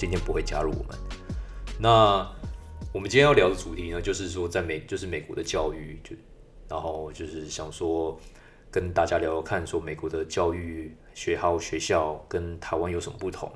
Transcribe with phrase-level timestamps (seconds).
[0.00, 0.98] 今天不会加入我们。
[1.78, 2.26] 那
[2.90, 6.16] 我们今天要聊的主题呢，就是说在美就是美国的教育，就
[6.66, 8.18] 然后就是想说
[8.70, 13.52] 跟大家聊聊看，说美国的教育学校学校跟台湾有什么不同。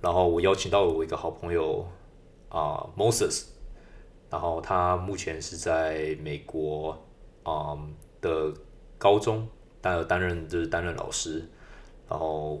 [0.00, 1.86] 然后我邀请到了我一个好朋友
[2.48, 3.44] 啊，Moses，
[4.28, 7.00] 然后他目前是在美国
[7.44, 7.78] 啊
[8.20, 8.52] 的
[8.98, 9.46] 高中
[9.80, 11.48] 担担任就是担任老师，
[12.08, 12.60] 然后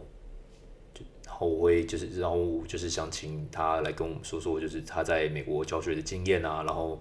[1.42, 7.00] 后我会就是然后就是想请他来跟我们说说，就是他在美国教学的经验啊，然后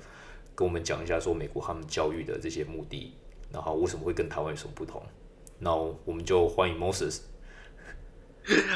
[0.55, 3.13] 跟我们讲一下说美国他们教育的这些目的，
[3.53, 5.01] 然后为什么会跟台湾有什么不同。
[5.59, 7.19] 那我们就欢迎 Moses。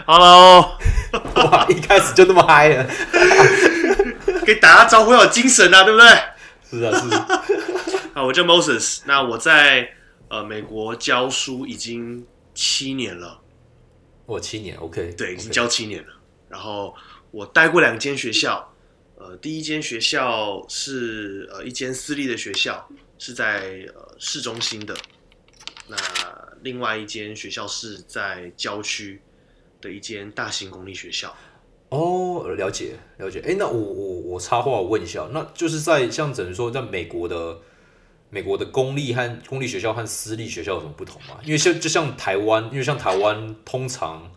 [0.06, 0.78] Hello，
[1.36, 2.88] 哇，一开始就那么嗨了，
[4.46, 6.08] 给大家招呼有精神啊，对不对？
[6.70, 7.44] 是啊，是啊。
[8.14, 9.90] 啊，我叫 Moses，那我在
[10.28, 13.42] 呃美国教书已经七年了，
[14.26, 16.14] 我七年，OK，对，已经教七年了。
[16.50, 16.96] 然后
[17.32, 18.74] 我待过两间学校，
[19.16, 24.96] 呃，第一间学校是呃一间私立的学校，是在呃市中心的。
[25.88, 25.96] 那
[26.62, 29.22] 另外一间学校是在郊区
[29.80, 31.36] 的一间大型公立学校。
[31.90, 33.40] 哦，了解了解。
[33.46, 37.60] 哎，那我我我插话问一下，那就是在像等于说在美国的
[38.36, 41.40] 美国的公立和公立学校和私立学校有什么不同吗？
[41.46, 44.30] 因为像就像台湾，因为像台湾通常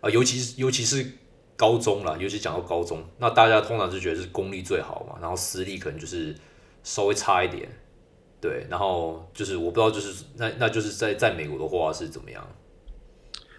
[0.00, 1.04] 啊、尤其是尤其是
[1.56, 6.32] 高中啦，尤其讲到高中，那大家通常是觉得是公立最好嘛，然后私立可能就是
[6.84, 7.68] 稍微差一点。
[8.40, 12.46] 对，然后就是我不知道，就是那那就是在在美国的话是怎么样？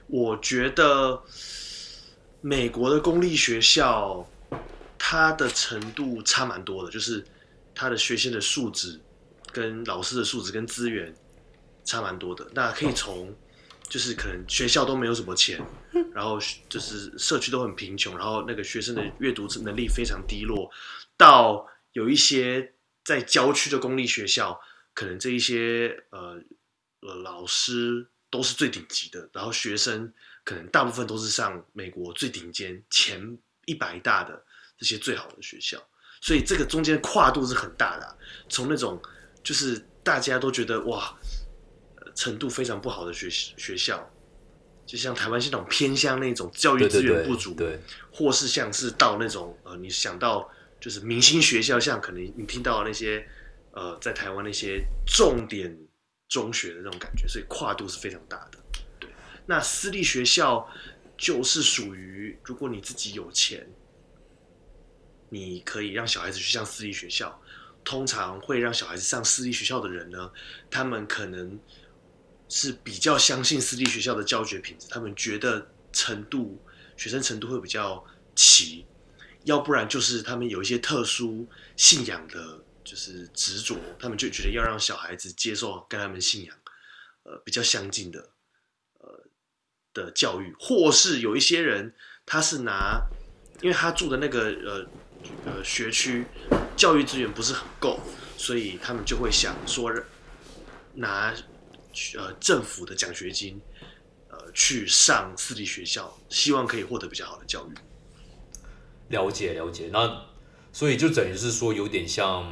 [0.08, 1.22] 我觉得
[2.40, 4.26] 美国的公立学校，
[4.98, 7.26] 它的程度差蛮多的，就是
[7.74, 9.00] 它的学生的素质、
[9.54, 11.14] 跟老师的素质、跟资源
[11.86, 12.46] 差蛮多的。
[12.54, 13.34] 那可以从
[13.88, 15.62] 就是可能学校都没有什么钱，
[16.14, 20.72] 然后就是社区都很贫穷，然后那个学生的阅读能力非常低落，
[21.16, 24.60] 到有一些在郊区的公立学校，
[24.94, 26.42] 可能这一些呃
[27.02, 30.12] 呃老师都是最顶级的，然后学生
[30.44, 34.44] 可能大部分都是上美国最顶尖前一百大的
[34.78, 35.78] 这些最好的学校，
[36.22, 38.16] 所以这个中间跨度是很大的啊、
[38.50, 39.00] 从那种
[39.44, 41.14] 就是大家都觉得哇，
[41.98, 44.10] 呃程度非常不好的学学校，
[44.86, 47.80] 就像台湾是那种偏向那种教育资源不足，对
[48.12, 50.50] 或是像是到那种呃，你想到
[50.80, 53.28] 就是明星学校，像可能你听到那些
[53.72, 55.78] 呃，在台湾那些重点
[56.30, 58.60] 中学的那种感觉，所以跨度是非常大的。
[59.00, 59.10] 对，
[59.46, 60.68] 那私立学校
[61.18, 63.68] 就是属于如果你自己有钱，
[65.30, 67.42] 你可以让小孩子去上私立学校。
[67.84, 70.32] 通常会让小孩子上私立学校的人呢，
[70.70, 71.60] 他们可能
[72.50, 76.62] 是比较相信私立学校的教学品质，他们觉得程度
[76.96, 78.04] 学生程度会比较
[78.36, 78.86] 齐，
[79.44, 86.56] 要不然就是他们有一些特殊信仰的，就是执着，他们就觉得要让小孩子接受跟他们信仰
[87.24, 88.30] 呃比较相近的
[89.00, 89.24] 呃
[89.94, 91.94] 的教育，或是有一些人
[92.26, 93.02] 他是拿，
[93.62, 94.88] 因为他住的那个呃
[95.46, 96.26] 呃学区
[96.76, 98.00] 教育资源不是很够，
[98.38, 99.92] 所以他们就会想说
[100.94, 101.34] 拿
[102.18, 103.62] 呃政府的奖学金，
[104.30, 107.74] 呃去上私立学校，希望可以获得比较好的教育。
[109.10, 110.26] 了解了解，那
[110.72, 112.52] 所以就等于是说有点像，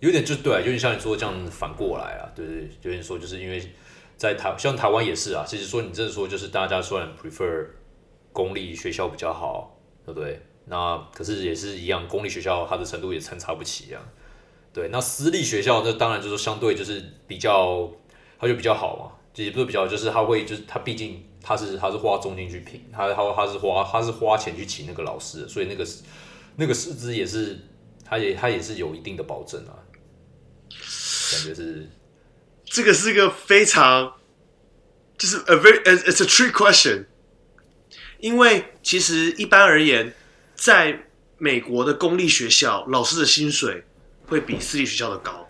[0.00, 3.72] 有点就对，有点像你说这样反过来啊，对对，有点说就是因为
[4.16, 7.66] 在台像台湾也是啊，其实说你真的说就是大家虽然 prefer
[8.32, 10.42] 公立学校比较好，对不对？
[10.66, 14.00] 那可是也是一样，公立学校它的程度也参差不齐啊。
[14.72, 17.90] 对，那私立学校那当然就是相对就是比较，
[18.38, 25.86] 它就比较好嘛，也不是比较，就是它会就是它毕竟它是它是花重金去评，它它它是花它是花钱去请那个老师，所以那个
[26.56, 27.58] 那个师资也是，
[28.04, 29.78] 它也它也是有一定的保证啊，
[31.30, 31.88] 感觉是
[32.64, 34.14] 这个是一个非常，
[35.16, 37.04] 就是 a very it's a trick question，
[38.18, 40.12] 因为其实一般而言，
[40.64, 40.98] 在
[41.36, 43.84] 美国的公立学校，老师的薪水
[44.26, 45.46] 会比私立学校的高。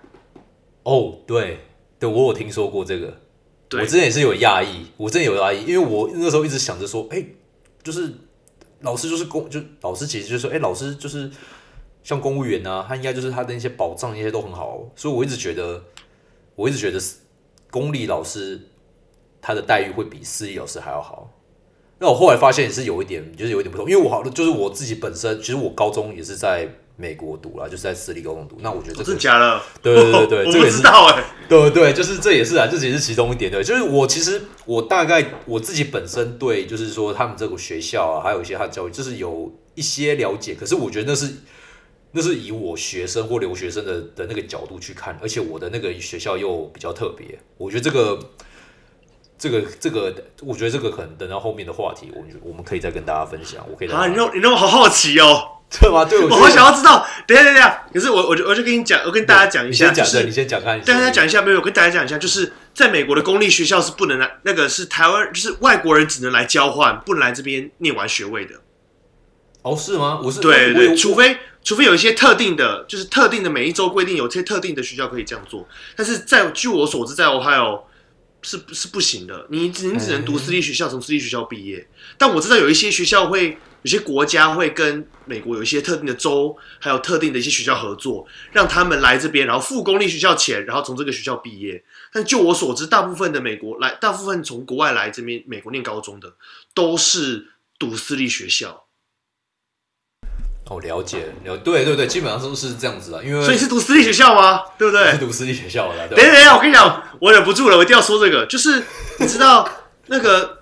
[0.82, 1.60] 哦，对
[2.00, 3.20] 对，我有听说过这个，
[3.68, 7.24] 对我之前也是有压抑，我真的有压抑，因为我那时候一直想着说，哎、
[7.84, 8.12] 就是
[8.80, 11.30] 老师就是公，就老师其实就是说，哎、老师就是
[12.02, 15.80] 像公务员啊，他应该就是他的那些保障那些都很好，所以我一直觉得，
[16.56, 17.00] 我一直觉得
[17.70, 18.60] 公立老师
[19.40, 21.30] 他的待遇会比私立老师还要好。
[21.98, 28.56] 那我后来发现也是有一点，就是有一点不同，因为我好就是我自己本身，其实我高中也是在美国读啦，就是在私立高中读。
[28.60, 29.60] 那我觉得这个真的假的？
[29.82, 31.24] 对对对对， 我不这个也是知道哎。
[31.48, 33.62] 对对，就是这也是啊，这也是其中一点对。
[33.62, 40.54] 就是我其实我大概我自己本身对，就是说他们这个学校啊，还有一些他的教育，就是有一些了解。
[40.54, 41.32] 可是我觉得那是
[42.12, 47.38] 那是以我学生或留学生的的那个角度去看，而且我的那个学校又比较特别。
[47.56, 48.18] 我觉得这个
[49.36, 53.64] 这个这个，我觉得这个可能等到后面的话题，我们我们可以再跟大家分享。
[53.70, 56.04] 我可以啊，你让你让我好好奇哦，对吗？
[56.04, 57.06] 对，我我好想要知道。
[57.26, 60.80] 等一下等一下，可是我我就我就跟你讲，我跟大家讲一下，你先讲，你先讲看。
[60.80, 68.54] 跟大家讲一下，没有，我跟大家讲一下，就是在美国的公立学校是不能来，那个是台湾，就是外国人只能来交换，不能来这边念完学位的。
[69.62, 70.20] 哦，是吗？
[70.22, 75.66] 我是对对，除非除非有一些特定的，就是特定的每一周规定，有些特定的学校可以这样做。
[75.96, 77.80] 但是在据我所知，在 Ohio
[78.44, 81.88] 是是不行的，你只你只能读私立学校，从私立学校毕业。
[82.18, 91.82] 但我知道有一些学校会，有些国家会跟美国有一些特定的州，还有特定的一些学校合作，让他们来这边，然后付公立学校钱，然后从这个学校毕业。
[92.12, 96.34] 但就我所知，大部分的美国来，大部分从国外来这边美国念高中的，
[96.74, 97.46] 都是
[97.78, 98.83] 读私立学校。
[100.68, 104.62] 哦，了解，了，对对对，基本上都是这样子的，因为所以是读私立学校吗？
[104.78, 105.12] 对不对？
[105.12, 108.82] 是读私立学校的，对等一下等一下，我跟你讲，我忍不住了，我一定要说这个，就是
[109.20, 109.68] 你知道
[110.06, 110.60] 那个，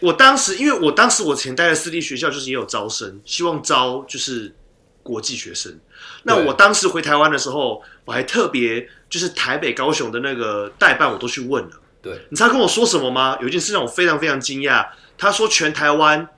[0.00, 4.54] 我当时因为我当时我前待的私立学校就是也有招生，希望招就是
[5.02, 5.78] 国际学生。
[6.22, 11.70] 那我当时回台湾的时候，我还特别就是台北、高雄的那个代办我都去问了。
[12.00, 13.36] 对，你知道跟我说什么吗？
[13.42, 14.86] 有一件事让我非常非常惊讶。
[15.16, 16.28] 他说全台湾，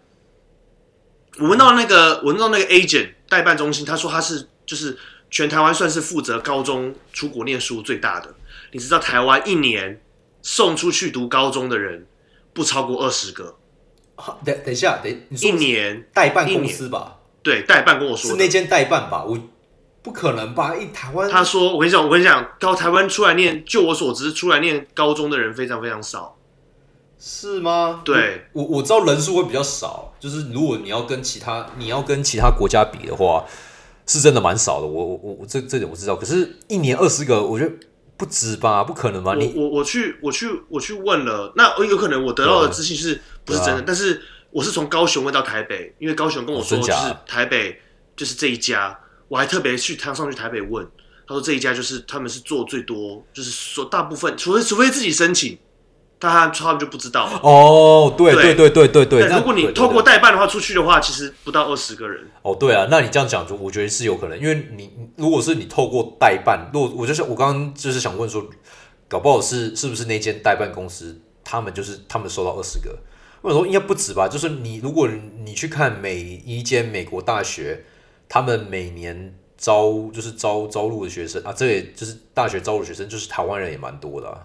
[1.39, 4.99] 我问到那个我问到那个 agent 代办中心，他说他是就是
[5.31, 8.35] 全台湾算是负责高中出国念书最大的。
[8.73, 10.01] 你知道台湾一年
[10.43, 12.07] 送出去读高中的人
[12.53, 13.57] 不超过二十个，
[14.17, 19.25] 好等等一下，等一年代办公司吧，对代办跟我说是那间代办吧？
[19.25, 19.39] 我
[20.03, 20.75] 不可能吧？
[20.75, 26.39] 一台湾他说：“我跟你讲，我跟你讲，高台湾出来念，就我所知，出来念高中的人非常非常少。
[27.23, 28.01] 是吗？
[28.03, 33.45] 对我我知道人数会比较少，就是如果你要跟其他你要跟其他国家比的话，
[34.07, 34.87] 是真的蛮少的。
[34.87, 37.73] 我我我我这这点我知道，可是一年二十个，我觉得
[38.17, 38.83] 不止吧？
[38.83, 39.35] 不可能吧？
[39.35, 43.75] 你我我去我去我去问了，那有可能我得到的资讯是不是真的？
[43.75, 47.81] 啊但是我是从高雄问到台北，因为高雄跟我说就是台北
[48.17, 50.85] 就是这一家，我还特别去他上去台北问，
[51.29, 55.57] 他说这一家就是他们是做最多，就是说大部分除非除非自己申请，
[56.23, 57.25] 但他他们就不知道。
[57.43, 62.29] 哦，对对对对对对如果你透过代办的话，出去的话，其实不到二十个人。
[62.43, 68.45] 哦，对啊，那你这样讲就我觉得是有可能，因为你如果是你透过代办，如果我就是我刚刚就是想问说，
[69.09, 72.95] 搞不好是是不是那间代办公司，他们就是他们收到二十个，
[73.41, 75.09] 我想说应该不止吧，就是你如果
[75.43, 77.85] 你去看每一间美国大学，
[78.29, 84.39] 他们每年招就是招招录的学生啊，这也就是大学招录学生，就是台湾人也蛮多的、啊。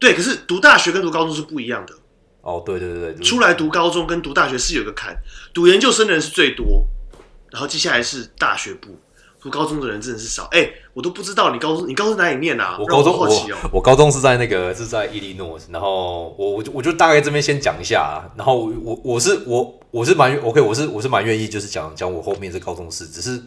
[0.00, 1.94] 对，可是读大学跟读高中是不一样的。
[2.40, 5.14] 哦，对对对对，出来读高中跟读大学是有个坎，
[5.52, 6.86] 读研究生的人是最多，
[7.50, 8.98] 然后接下来是大学部，
[9.42, 10.48] 读高中的人真的是少。
[10.52, 12.78] 哎、我都不知道你高中你高中哪里念啊？
[12.80, 13.46] 我高中我。
[13.70, 23.38] 我高中是在那个是在伊利诺，然后我我就我就大概这边先讲一下啊，然后我我我是我我是蛮 OK，我是我是蛮愿意就是讲讲我后面这高中事，只是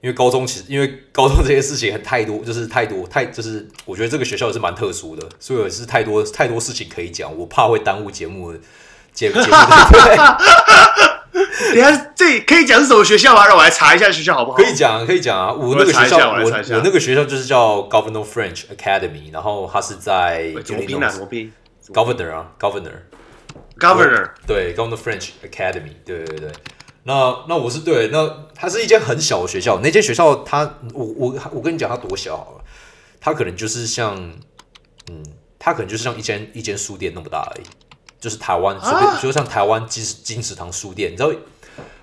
[0.00, 8.58] 因为高中其实因为高中这些事情很太多，就是太多太就是我觉得这个学校是蛮特殊的，所以也是太多太多事情可以讲，我怕会耽误节目的
[9.12, 9.50] 节节目的
[9.92, 10.16] 对。
[11.74, 13.46] 等下这可以讲是什么学校吗？
[13.46, 14.56] 让我来查一下学校好不好？
[14.56, 15.52] 可以讲，可以讲啊！
[15.52, 21.10] 我那个学校，我我那个学校就是叫 Governor French Academy，然后它是在喂怎么拼啊？
[21.10, 21.52] 怎么拼
[21.88, 26.50] Governor 啊，Governor，？Governor 对，Governor French Academy，对对对。
[27.06, 32.64] 那那我是对，那它是一间很小的学校，那间学校它，我我我跟你讲它多小好了，
[33.20, 34.16] 它可能就是像，
[35.08, 35.24] 嗯，
[35.56, 37.64] 它可能就是像一间一间书店那么大而已，
[38.18, 41.30] 就是台湾随便，啊就像台湾金金石堂书店，你知道，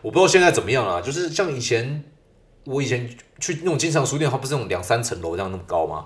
[0.02, 2.02] 我不知道现在怎么样啊，就是像以前
[2.64, 3.10] 我以前
[3.42, 6.06] 去那种金石堂书店，它不是那种两三层楼这样那么高吗？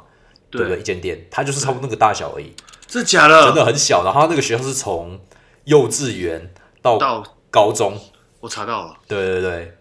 [0.49, 0.79] 对不对？
[0.79, 2.51] 一间店，它就是差不多那个大小而已。
[2.87, 3.43] 真的假的？
[3.45, 4.03] 真的很小。
[4.03, 5.19] 然后他那个学校是从
[5.65, 6.51] 幼稚园
[6.81, 7.99] 到到高中，
[8.39, 9.73] 我查到了，对对对。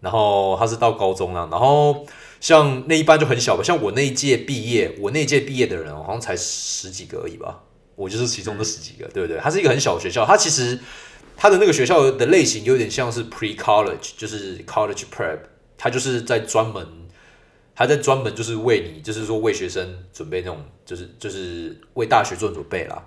[0.00, 2.06] 然后他是到高中啊，然后
[2.40, 7.62] 像那一班就很小吧，像我那一届毕业，我那一届毕业的人好像才十几个而已吧，
[7.96, 9.38] 我就是其中的十几个，对不对？
[9.38, 10.78] 他是一个很小的学校，他其实
[11.36, 15.38] 他的那个学校的类型有点像是 pre college，就是 college prep，
[15.78, 16.86] 他就是在专门。
[17.76, 23.02] 他在专门就是为你，就是说为学生准备那种，就是就是为大学做准备啦。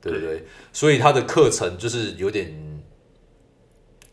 [0.00, 0.44] 对不对？
[0.72, 2.75] 所以他的课程就是有点，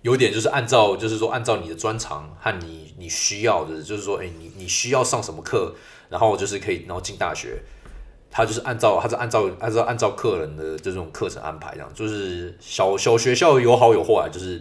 [0.03, 5.73] 有点就是按照，就是说按照你的专长和你你需要的，就是说，哎，你你需要上什么课，
[6.09, 7.61] 然后就是可以，然后进大学。
[8.35, 14.59] 他就是按照，他是按照，按照按照客人的这种课程安排，这样就是小小学校有好有坏，就是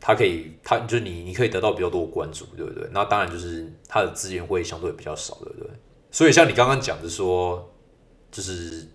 [0.00, 2.86] 他可以，他就是你，你可以得到比较多关注，对不对？
[2.92, 5.70] 那当然就是他的资源会相对比较少，对不对？
[6.10, 7.72] 所以像你刚刚讲的说，
[8.32, 8.88] 就是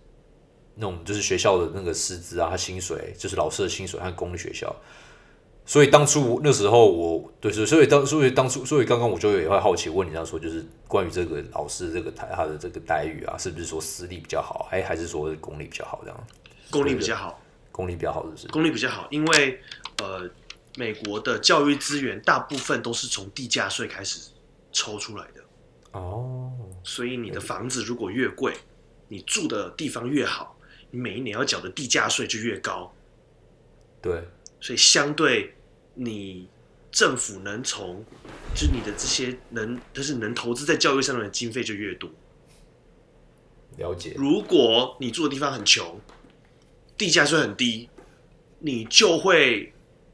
[0.75, 4.75] 那种就是学校的那个师资啊，他薪水就是老师的薪水和公立学校。
[5.67, 16.27] 所以当初那时候我对，所以当所以当初所以刚刚我就也会好奇问你，这样说就是关于这个老师这个台他的这个待遇啊，是不是说私立比较好，还还是说公立比较好这样？
[16.71, 18.47] 公立比较好，公立比较好是不是？
[18.47, 19.59] 公立比较好，因为
[20.01, 20.29] 呃，
[20.77, 24.31] 美国的教育资源大部分都是从地价税开始
[24.71, 26.49] 抽出来的哦，
[26.81, 28.53] 所以你的房子如果越贵，
[29.09, 30.57] 你住的地方越好，
[30.91, 32.89] 你每一年要缴的地价税就越高。
[34.01, 34.23] 对，
[34.61, 35.53] 所以相对。
[35.97, 36.47] 你
[36.91, 38.05] 政府能从，
[38.53, 42.09] 就是你的这些能，就是能投资在教育上面的经费就越多。
[43.77, 44.13] 了解。
[44.15, 45.99] 如果你住的地方很穷，
[46.97, 47.89] 地价税很低，
[48.59, 49.73] 你就会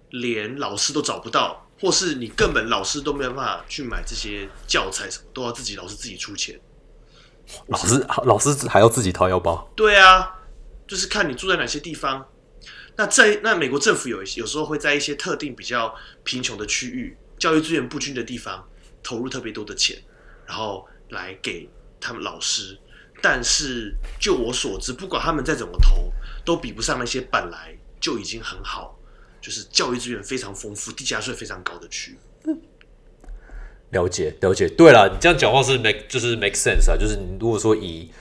[0.09, 6.59] 连老师都找不到，或是你根本老师都没有办法去买这些教材，什么都要自己老师自己出钱。
[7.67, 9.69] 老师老师还要自己掏腰包。
[9.75, 10.39] 对啊，
[10.87, 12.25] 就是看你住在哪些地方。
[12.95, 18.67] 那在那美国政府有有时候会在一些特定比较贫穷的区域、教育资源不均的地方
[19.01, 19.97] 投入特别多的钱，
[20.45, 21.67] 然后来给
[21.99, 22.77] 他们老师。
[23.21, 26.13] 但是就我所知，不管他们再怎么投，
[26.45, 28.99] 都比不上那些本来就已经很好，
[29.41, 32.17] 就是教育资源非常丰富、地价税非常高的区。
[33.89, 34.67] 了解，了解。
[34.69, 38.11] 对了，你这样讲话是 make 就是 make sense 啊，就是你如果说以。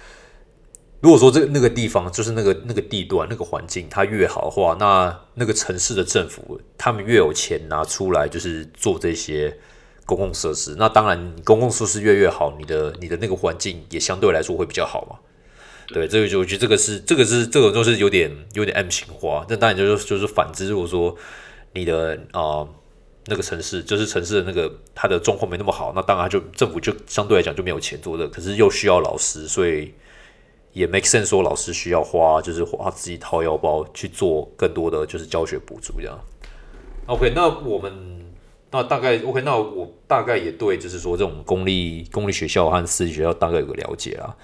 [1.03, 9.59] 如果说这个那个地方就是那个那个地段那个环境它越好的话，那那个城市的政府他们越有钱拿出来就是做这些
[10.07, 15.19] 公共设施，那当然公共设施越越好，你的你的那个环境也相对来说会比较好嘛。
[15.89, 21.17] 对，这个就我觉得这个是这个是这个就是有点有点 M 型化，那当然就是就是反之，如果说
[21.73, 22.65] 你的啊
[23.27, 29.93] 那个城市就是城市的那个它的状况没那么好，那当然就政府就相对来讲就没有钱做的，可是又需要老师，所以。
[30.73, 36.19] 也 make sense，说老师需要花，就是花自己掏腰包去做更多的就是教学补助这样。
[37.07, 38.33] OK，那我们
[38.71, 44.35] 那大概 OK，那我大概也对，就是说这种公立公立学校和私立学校大概有个了解啦。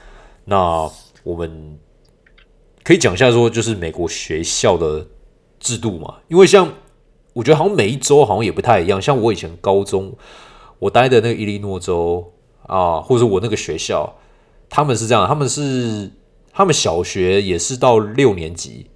[0.44, 0.90] 那
[1.22, 1.78] 我们
[2.82, 5.06] 可以讲一下说，就是美国学校的
[5.58, 6.72] 制度嘛，因为像
[7.32, 9.00] 我觉得好像每一周好像也不太一样。
[9.00, 10.14] 像我以前高中
[10.78, 12.32] 我待的那个伊利诺州
[12.66, 14.16] 啊，或者我那个学校，
[14.68, 16.10] 他们是这样，他们是。
[16.50, 18.90] 他们小学也是到六年级，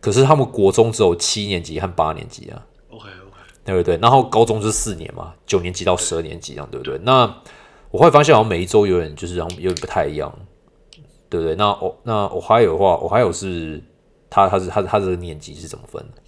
[0.00, 2.64] 可是他们国中只有七年级和八年级啊。
[2.88, 3.98] OK OK，对不对？
[3.98, 6.98] 然后高中是四年嘛，九年级到十二年级这样，对不对？
[7.02, 7.42] 那
[7.90, 10.34] 我会发现好像每一周有点就是然后有点不太一样，
[11.28, 11.54] 对不对？
[11.56, 13.82] 那我那我还有的话，我还有是
[14.30, 16.22] 他他是他他这个年级是怎么分的？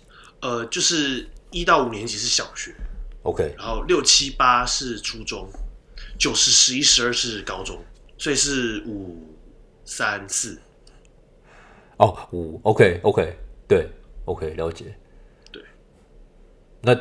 [0.46, 2.74] 呃，就是一到五年级是小学
[3.22, 5.48] ，OK，然后六七八是初中，
[6.18, 7.78] 九十十一十二是高中，
[8.22, 9.28] 所以是五。
[9.84, 10.56] 三四，
[11.96, 13.36] 哦，五，OK OK，
[13.66, 13.90] 对
[14.26, 14.94] ，OK，了解，
[15.50, 15.60] 对，
[16.80, 16.96] 那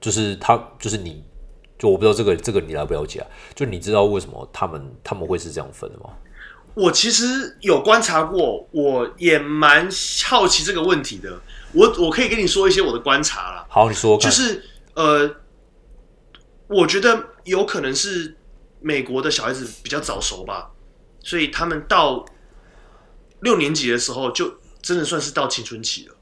[0.00, 1.24] 就是他，就是你，
[1.76, 3.26] 就我不知道这个这个你了不了解啊？
[3.52, 6.10] 就你知道为什么他们他们会是这样分的吗？
[6.74, 9.88] 我其实有观察过，我也蛮
[10.24, 11.36] 好奇这个问题的。
[11.74, 13.66] 我我可以跟你说一些我的观察了。
[13.68, 14.62] 好，你说，就是
[14.94, 15.34] 呃，
[16.68, 18.36] 我觉得有可能是
[18.80, 20.70] 美国的小孩子比较早熟吧。
[21.20, 22.24] 所以他们到
[23.40, 26.14] 六年级的时候，就真的算是到青春期了。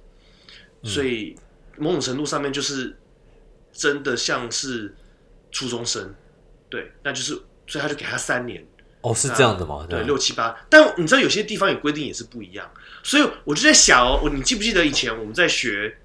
[0.82, 1.36] 所以
[1.78, 2.98] 某种程度上面，就是
[3.72, 4.94] 真的像是
[5.50, 6.14] 初中生，
[6.68, 7.34] 对，那就是，
[7.66, 8.66] 所以他就给他三年。
[9.02, 9.86] 哦，是这样的吗？
[9.88, 10.56] 对，六七八。
[10.68, 12.68] 但你知道有些地方有规定也是不一样，
[13.04, 15.98] 所以我就在想哦，你记不记得以前我们在学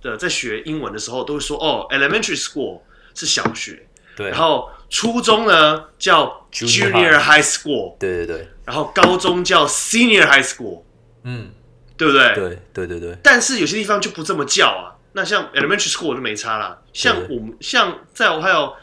[0.00, 2.80] 的在学英文的时候，都会说哦，elementary school
[3.14, 3.86] 是小学。
[4.16, 10.82] 对，然后初中呢叫 junior high school，对对对，然后高中叫 senior high school，
[11.24, 11.50] 嗯，
[11.96, 12.34] 对不对？
[12.34, 13.16] 对对对对。
[13.22, 14.94] 但是有些地方就不这么叫啊。
[15.12, 16.78] 那像 elementary school 就没差啦。
[16.92, 18.74] 像我们像在我还有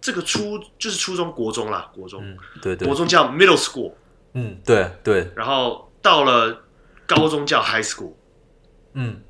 [0.00, 2.22] 这个初就是初中国中啦，国中，
[2.60, 3.92] 对对，国中叫 middle school，
[4.34, 5.30] 嗯，对对。
[5.36, 6.64] 然后到了
[7.06, 8.12] 高中叫 high school，
[8.94, 9.22] 嗯，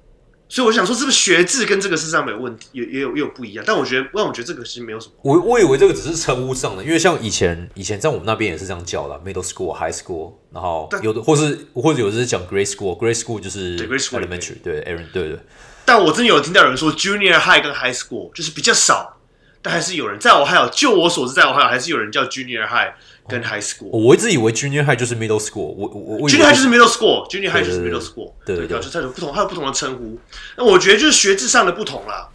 [0.48, 3.64] 所以我想说，是不是学制跟这个事实上没有问题，也也有也有不一样？
[3.66, 5.12] 但我觉得，让我觉得这个其实没有什么。
[5.22, 15.38] 我我以为这个只是称呼上的，因为像以前以前在我们那边也是这样叫的，middle school、high school，然后有的或是或者有的是讲 grade school，grade school 就是 elementary，对 Aaron，对对。
[15.84, 19.18] 但我真的有听到有人说 junior high 跟 high school 就是比较少，
[19.62, 22.92] 但还是有人在我还有，就我所知，在我还有还是有人叫 junior high
[23.28, 23.88] 跟 high school。
[23.90, 30.18] 我一直以为 junior high 就是 middle school，我我我 junior high 就是 middle school，junior high 就是 middle school，对对，就它有不同，它有不同的称呼。
[30.56, 32.28] 那我觉得就是学制上的不同啦，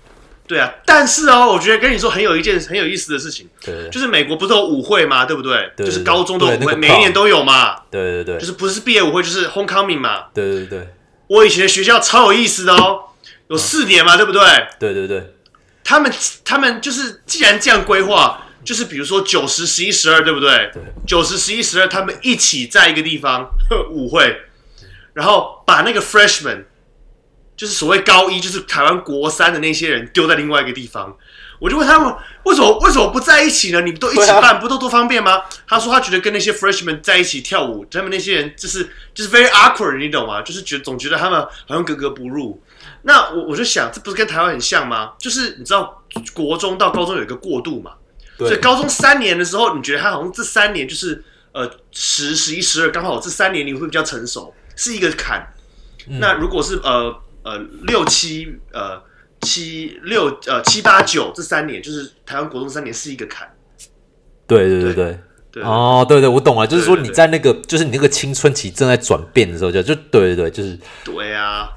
[0.48, 0.74] 对啊。
[0.86, 5.26] 但是哦，我觉得跟你说很有一件很有意思的事情，对，就是美国不是有舞会吗？
[5.26, 5.72] 对不对？
[5.76, 7.76] 对，就是高中的舞会，每一年都有嘛。
[7.90, 10.26] 对对对，就是不是毕业舞会就是 homecoming 嘛。
[10.34, 10.88] 对对对，
[11.28, 13.06] 我以前的学校超有意思的哦。
[13.48, 14.42] 有四年嘛，对不对？
[14.80, 15.34] 对对对，
[15.84, 16.10] 他们
[16.46, 20.72] 他们就是既然这样规划，就是比如说九十十一十二，对不对？
[20.74, 23.50] 对，九十十一十二，他们一起在一个地方
[23.92, 24.42] 舞会，
[25.14, 26.66] 然后把那个 freshman，
[27.56, 31.18] 就是所谓高一，就是台湾国三的那些人丢在另外一个地方。
[31.60, 32.12] 我就问他们，
[32.46, 33.82] 为什么为什么不在一起呢？
[33.82, 35.44] 你们都一起办，不都多方便吗？
[35.68, 40.42] 他说他觉得跟那些 freshman 在一起跳舞，他们那些人就是就是 very awkward，你懂吗？
[40.42, 42.60] 就是觉总觉得他们好像格格不入。
[43.04, 45.12] 那我我就想，这不是跟台湾很像吗？
[45.20, 46.02] 就是你知道，
[46.34, 47.92] 国中到高中有一个过渡嘛，
[48.48, 55.48] 所以高中三年的时候，你觉得他好像这三年就是呃十、十一、十二，刚好这三年你会比较成熟，是一个坎。
[56.20, 59.02] 那如果是呃呃六七呃。
[59.44, 63.52] 七六呃七八九这三年就是台湾国中三年是一个坎，
[64.46, 65.20] 对对对对。
[65.52, 65.64] 对。
[65.64, 71.68] 哦对对我懂了，就是说你在那个就是你那个青春期正在转变的时候就就对对对就是对啊，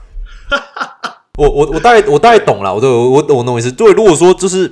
[1.38, 3.72] 我我我大概我大概懂了，我我我我懂意思。
[3.72, 4.70] 对，如果说就是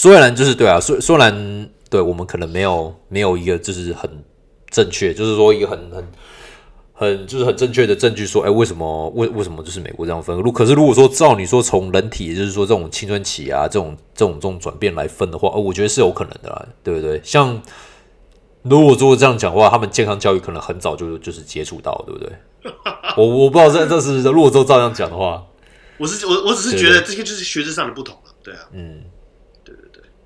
[0.00, 4.08] 虽然就是对啊，虽虽然对我们可能没有没有一个就是很
[4.70, 6.06] 正确，就是说一个很很。
[7.00, 10.36] 很就是很正确的证据说，哎，为什么为为什么就是美国这样分？
[10.36, 17.20] 如可是如果说照你说从人体，就是说这种青春期啊，这种这种这种转变来分的话，哦，我觉得是有可能的啦，对不对？
[17.22, 17.62] 像
[18.62, 22.32] 如果说这样讲话，他们健康教育可能很早就就是接触到，对不对？
[23.16, 25.40] 我我不知道这这是如果说照这样讲的话，
[25.98, 29.02] 我是我我只是觉得这些就是学制上的不同了，对啊，嗯，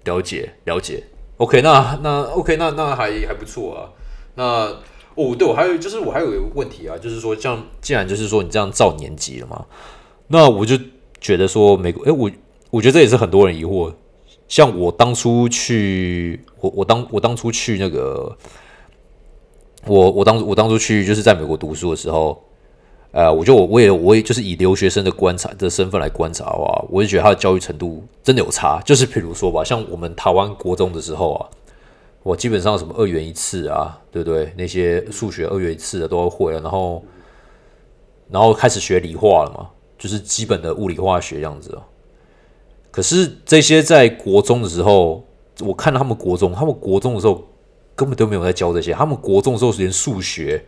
[0.04, 1.04] 了解了解
[1.36, 3.90] ，OK，那那 OK，那那还还不错啊，
[4.34, 4.76] 那。
[5.14, 9.66] 哦，对，我还有就是我还有一个问题啊，就是说，像既然就是说你这样照年级了嘛，
[10.28, 10.74] 那我就
[11.20, 12.30] 觉得说美国，哎，我
[12.70, 13.92] 我觉得这也是很多人疑惑。
[14.48, 18.34] 像我当初去，我我当我当初去那个，
[19.84, 22.42] 我我当我当初去就是在美国读书的时候，
[23.12, 28.80] 呃，我就我我也我也就是以留学生的观察的身份来观察的话，我就觉得他的教育程度真的有差。
[28.84, 31.48] 就是比如说吧，像我们台湾国中的时候啊。
[32.24, 34.54] 我基本上什么二元一次啊，对不对？
[34.56, 37.02] 那些数学二元一次的都会了，然后，
[38.30, 41.82] 然后开始学理化了嘛，就是基本的物理化学这样子啊。
[42.92, 45.24] 可是这些在国中的时候，
[45.62, 47.44] 我看他们国中，他们国中的时候
[47.96, 50.64] 根本都没有在教这些，他们国中的时候连数学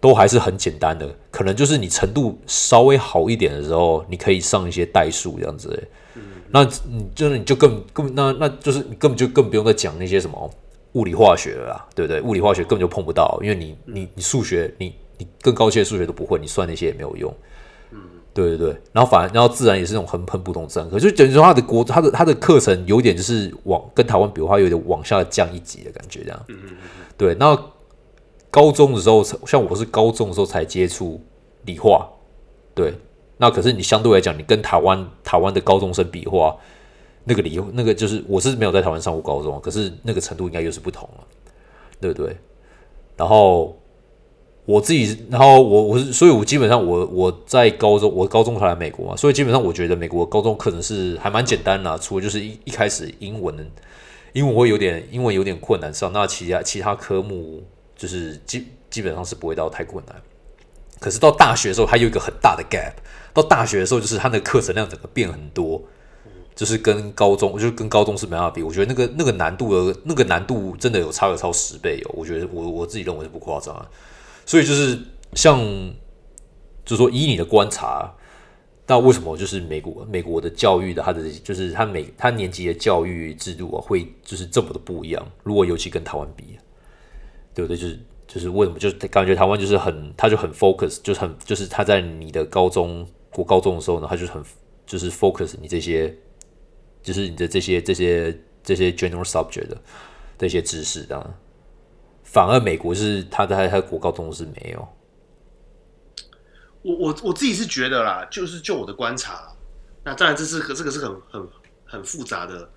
[0.00, 5.88] 都还是很简单的，可能就是你程度稍微好一点的时候，你可以上一些代数这样子。
[6.52, 10.50] 那你就是你就更更那那就是你根本就更不用再讲那些什么
[10.94, 12.20] 物理化学了啦，对不对？
[12.20, 17.32] 物理化学根本就碰不到，因为你你你数学你你更高阶的数学都不会，你算那些也没有用。
[17.92, 18.00] 嗯，
[18.34, 18.76] 对对对。
[18.90, 26.44] 然后反而然后自然也是那种很很普通自然科，就等于说他的国他的他的课程有点就是往跟台湾比的话，有点往下降一级的感觉这样。
[26.48, 26.76] 嗯嗯嗯。
[27.16, 27.56] 对，那
[28.50, 31.20] 高中的时候，像我是高中的时候才接触
[31.64, 32.08] 理化，
[32.74, 32.92] 对。
[33.42, 36.54] 那可是你相对来讲，你跟台湾台湾的高中生比的话，
[37.24, 41.24] 那个理那个就是我是没有在台湾上过高中，可是那个程度应该又是不同了，
[41.98, 42.36] 对不对？
[43.16, 43.74] 然后
[44.66, 53.70] 我自己，然后我我是，所以我基本上我我在高中，我高中才来美国嘛，所以基本上我觉得美国高中可能是还蛮简单的，除了就是一一开始英文
[54.34, 57.62] 英文会有点英文有点困难上，那其他其他科目
[58.00, 60.16] 就是基基本上是不会到太困难。
[60.98, 62.94] 可是到大学的时候，它有一个很大的 gap。
[63.34, 65.80] 到大学的时候，就是他的课程量整个变很多，
[66.54, 68.62] 就是跟高中，就是跟高中是没办法比。
[68.62, 72.14] 我觉得那个那个难度的，那个难度真的有差了超十倍哦。
[72.14, 73.86] 我觉得我我自己认为是不夸张。
[74.44, 74.98] 所以就是
[75.34, 75.60] 像，
[76.84, 78.12] 就是说以你的观察，
[78.88, 85.24] 那为什么就是美国美国的教育的他的就是他每他年级的教育制度啊，会就是这么的不一样？
[85.44, 86.58] 如果尤其跟台湾比，
[87.66, 87.76] 对不对？
[87.76, 88.78] 就是就是为什么？
[88.78, 93.06] 就是感觉台湾就是很，他就很 focus，就是很就是他在你的高中。
[93.32, 94.44] 国高中的时候呢，他就是很
[94.84, 96.12] 就是 focus 你这些，
[97.00, 99.80] 就是你的这些这些这些 general subject 的
[100.36, 101.34] 这些知识，这样。
[102.24, 104.88] 反而美国是他在他国高中是没有。
[106.82, 109.56] 我我我自己是觉得啦，就是就我的观察啦，
[110.02, 111.48] 那当然这是这个是很很
[111.84, 112.68] 很复杂的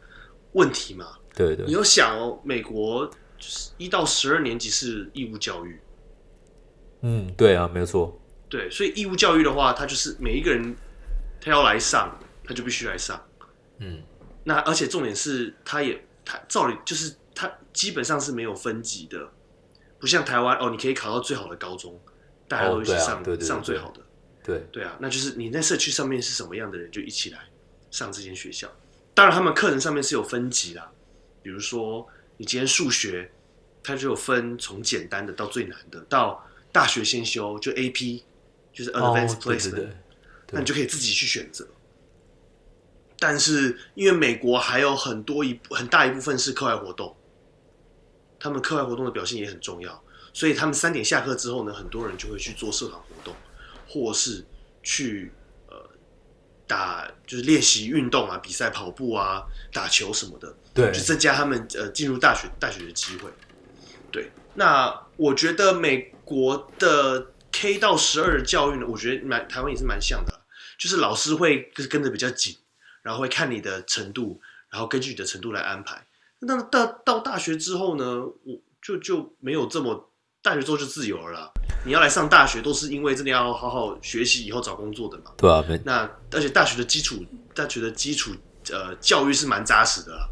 [0.52, 1.18] 问题嘛。
[1.34, 3.10] 对对你，要想哦，美国
[3.44, 5.82] 就是一到十二年级是义务教育，
[7.02, 10.74] 嗯，对啊，没有错，对，所以义务教育的话，他就是每一个人
[11.42, 13.22] 他要来上，他就必须来上。
[13.80, 14.02] 嗯，
[14.46, 19.30] 那而且重点是，他也他照理就是他基本上是没有分级的，
[20.00, 22.00] 不像台湾哦，你可以考到最好的高中，
[22.48, 24.00] 大家都一起哦啊上、上最好的。
[24.42, 27.40] 对，对啊，那就是你在社区上面是什么样的人，就一起来
[27.92, 28.70] 上这间学校。
[29.14, 30.90] 当然，他们课程上面是有分级啦，
[31.42, 33.32] 比如说你今天数学，
[33.84, 38.24] 它就有分从简单的到最难的，到大学先修就 AP，
[38.72, 39.90] 就是 Advanced Placement，、
[40.52, 41.68] 那你就可以自己去选择。
[43.20, 47.16] 但是因为美国还有很多一很大一部分是课外活动，
[48.40, 53.36] 他们课外活动的表现也很重要，所以他们三点下课之后呢，很多人就会去做社团活动，
[53.88, 54.46] 或是
[54.82, 55.32] 去
[55.68, 55.76] 呃
[56.66, 63.30] 打就是练习运动啊，比赛跑步啊，打球什么的，对去增加他们呃进入大学大学的机会。
[64.14, 70.42] 对，那我觉得美国的 K 到十二的教育呢，我觉得蛮台湾也是蛮像的，
[70.78, 72.56] 就是老师会就是跟的比较紧，
[73.02, 76.06] 然后会看你的程度，然后根据你的程度来安排。
[76.40, 81.52] 那到到大学之后呢，我就就没有这么大学之后就自由了啦。
[81.86, 85.32] 你要来上大学，都是因为真的要好好学习，以后找工作的嘛。
[85.38, 88.32] 对啊，那而且大学的基础，大学的基础
[88.72, 90.30] 呃教育是蛮扎实的啦，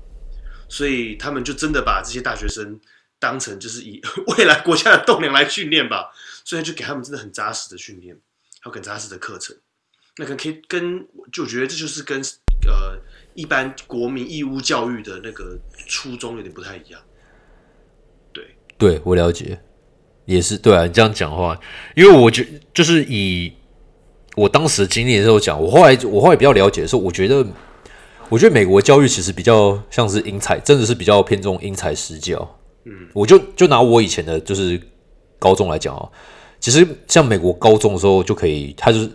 [0.69, 2.79] 所以他们就真的把这些大学生
[3.21, 4.01] 当成就是以
[4.35, 6.11] 未来国家的栋梁来训练吧，
[6.43, 8.17] 所以就给他们真的很扎实的训练，
[8.59, 9.55] 还有很扎实的课程。
[10.17, 12.19] 那个可以跟就觉得这就是跟
[12.67, 12.99] 呃
[13.35, 15.57] 一般国民义务教育的那个
[15.87, 16.99] 初衷有点不太一样。
[18.33, 18.43] 对
[18.77, 19.61] 对我了解，
[20.25, 20.85] 也是对啊。
[20.87, 21.57] 你这样讲话，
[21.95, 23.53] 因为我觉就是以
[24.35, 27.45] 我当时经历的时候讲，我后来我后来比较了解的时候，我觉得
[28.29, 32.57] 我觉得美国教育其实比较像是因材，真的是比较偏重因材施教。
[32.85, 34.79] 嗯，我就就拿我以前的就是
[35.37, 36.11] 高中来讲哦，
[36.59, 39.09] 其实像美国高中的时候就可以，他就是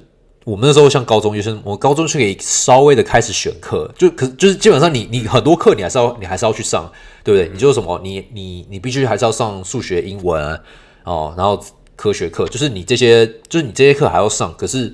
[0.45, 6.91] 我们那时候像高中就是我高中是可以稍微的开始选课，就可就是基本上你你很多课你还是要你还是要去上，
[7.25, 7.51] 对不对？
[7.53, 10.61] 你就是什么你你你必须还是要上数学、英文
[11.05, 11.61] 哦，然后
[11.97, 14.93] 科学课，就是你这些就是你这些课还要上，可是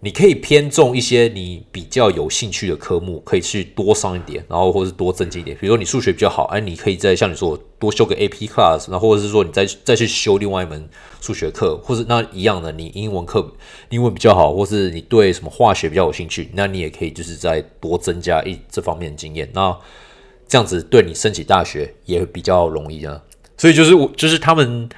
[0.00, 5.56] 你可以偏重一些你比较有兴趣的科目，可以去多上一点，然后或是多增进一点。
[5.60, 10.88] 比如说你数学比较好，哎，你可以再像你说多修个 AP class，然后或者是说你再再去修另外一门
[11.20, 13.44] 数学课，或是那一样的，你英文课
[13.88, 19.50] 英文比较好，或是你对什么化学比较有兴趣，那你也可以就是再多增加一这方面的经验。
[19.52, 19.76] 那
[20.46, 23.20] 这样子对你申请大学也比较容易啊。
[23.56, 24.88] 所以就是我就是他们。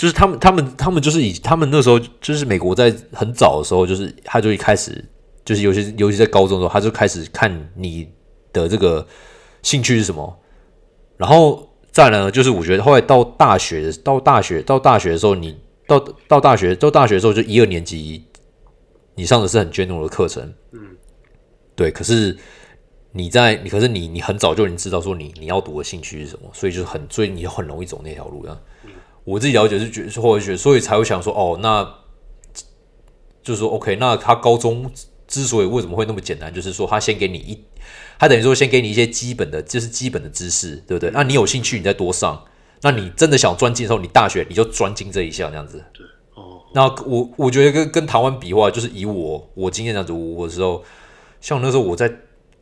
[0.00, 5.04] 就是他们，他们，他们就是以他们那时候，就是美国在很早的时候，就是他就一开始，
[5.44, 8.08] 就是尤其尤其在高中的时候，他就开始看你
[8.50, 9.06] 的这个
[9.60, 10.40] 兴趣是什么，
[11.18, 15.54] 然后再来呢，就是我觉得后来到大学，到大学，到大学的时候，你
[15.86, 18.24] 到到大学，到大学的时候，就一二年级，
[19.16, 20.96] 你上的是很 general 的课程，嗯，
[21.76, 22.34] 对，可是
[23.12, 28.58] 你在你，可是你你很早就已经知道说你你要读的兴趣是什么，所以就是很，所以你很容易走那条路啊。
[29.24, 31.84] 我自己了解是觉得，或者觉得，所以才会想说，哦，那
[33.42, 34.90] 就是说，OK，那他高中
[35.26, 37.64] 之所以为什么会那么简单，就是说他先给你一，
[38.18, 41.10] 他等于说先给你一些基本的，就是基本的知识，对不对？
[41.10, 42.44] 那你有兴趣，你再多上。
[42.82, 45.84] 那你真的想专精的时候，你大学你就专精这一项，这样子。
[45.92, 46.02] 对，
[46.34, 50.82] 哦，那我我觉得跟跟台湾比的话，就是以我我经验这样子，我的时候，
[51.42, 52.10] 像那时候我在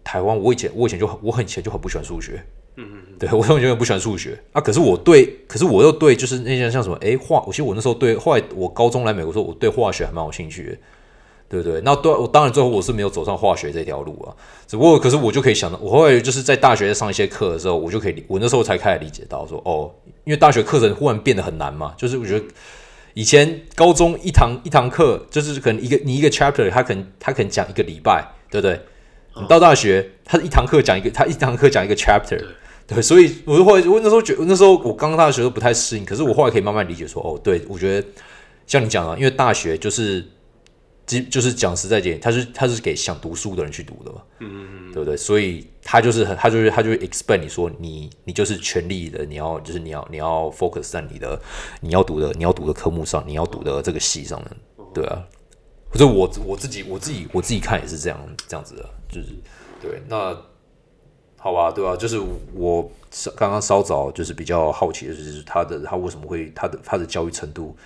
[0.03, 2.45] 台湾，我以前我以前就很我很以前就很不喜欢数学，
[2.79, 4.61] 嗯嗯嗯，对我永远不喜欢数学啊。
[4.61, 10.77] 可是我对，可是我又对，就是那些像什么，诶，化，我其实我那时候对，后来我高中来美国时候，我对化学还蛮有兴趣的，
[11.49, 11.81] 对不对？
[11.85, 14.31] 那对，我当然最后我是没有走上化学这条路啊，
[14.67, 19.91] 只不过可是我就可以想到，我后来就是在大学上一些课的时候，我就可以理，我那时候才开始理解到说，哦，
[20.25, 22.45] 因为大学课程忽然变得很难嘛，就是我觉得。
[23.15, 28.81] 以前高中一堂一堂课就是可能一个你一个 chapter，他可能他可能讲一个礼拜，对不对？
[29.35, 32.41] 你到大学，他一堂课讲一个，他一堂课讲一个 chapter，
[32.89, 38.09] 对，所以我就后来我那时候觉得那时候我刚刚大学都不太适应，可是我后来可以慢慢理解说，哦，对我觉得
[38.67, 40.27] 像你讲的，因为大学就是
[41.05, 45.15] 基就是讲实在点，他是他是给想读书的人去读的嘛，嗯对不对？
[45.15, 51.39] 所以他就是他就是他就会 expect 你说你你就是全力的，你要就是你要你要 focus 在你的
[51.83, 54.51] 你要读的你要读的科目上，你要读的这个系上面，
[54.95, 55.23] 对啊。
[55.91, 59.29] 或者我我自己我自己我自己看也是这样这样子的，就是
[59.81, 60.37] 对那
[61.39, 62.21] 好吧，对吧、就是
[62.53, 67.77] 我稍刚刚稍早就是比较好奇的就是他的他为什么会他的他的教育程度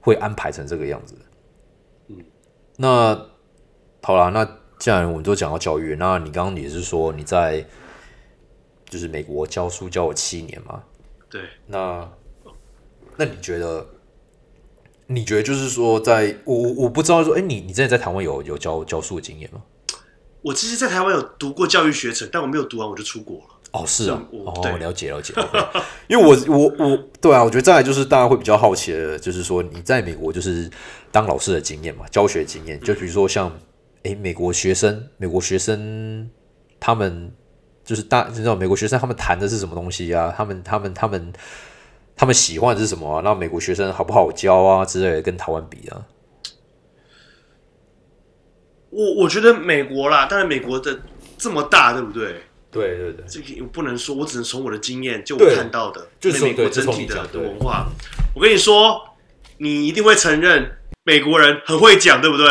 [0.00, 1.14] 会安排成这个样子，
[2.08, 2.16] 嗯，
[2.76, 3.26] 那
[4.02, 4.44] 好啦，那
[4.78, 7.64] 既然我们都讲到教育，那你刚刚也是说你在
[8.88, 10.82] 就是美国教书教了七年嘛？
[11.28, 12.08] 对，那
[13.16, 13.86] 那你觉得？
[15.12, 19.60] 你觉得就是说在，我我我不知道说，哎，你你之前在台湾有有教教书的经验吗？
[20.42, 23.44] 我其实，在台湾有读过教育学程，但我没有读完我就出国了。
[23.72, 25.32] 哦，是啊，我哦，了解了解。
[26.08, 30.68] 因为我我我对啊，我觉得再来就是大家会比较好奇的，就是说你在美国就是
[31.12, 33.52] 当老师的经验嘛，教学经验，就比如说像
[34.02, 36.28] 哎，美国学生，美国学生
[36.80, 37.32] 他们
[37.84, 40.34] 就是大，你知道美国学生他们谈的是什么东西啊？
[40.36, 41.32] 他们他们他们。
[42.16, 43.22] 他们喜欢的是什么？
[43.24, 46.04] 那美国学生好不好教啊之类的，跟台湾比啊？
[48.90, 51.00] 我我觉得美国啦，当然美国的
[51.38, 52.42] 这么大，对不对？
[52.70, 57.86] 对对对，这个不能说，我只能从我的经验，就我看到的，就是美国整体的文化。
[58.34, 59.00] 我跟你说，
[59.58, 60.70] 你一定会承认
[61.04, 62.46] 美国人很会讲，对不对？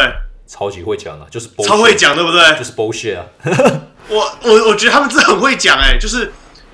[0.48, 2.58] 超级会讲啊，就是超会讲，对不对？
[2.58, 3.26] 就是 bullshit 啊！
[4.10, 6.32] 我我我觉得他们真的很会讲，哎，就是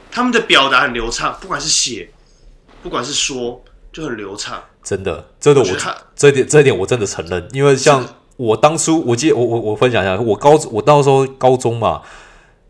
[0.09, 2.09] 他们的表达很流畅，不管是写。
[2.81, 5.67] 不管是说就很流畅，真的，真的，我
[6.15, 12.01] 这点这一点我真的承认，因为像我当初，我记得我我我分享一下，我高我到时候高中嘛，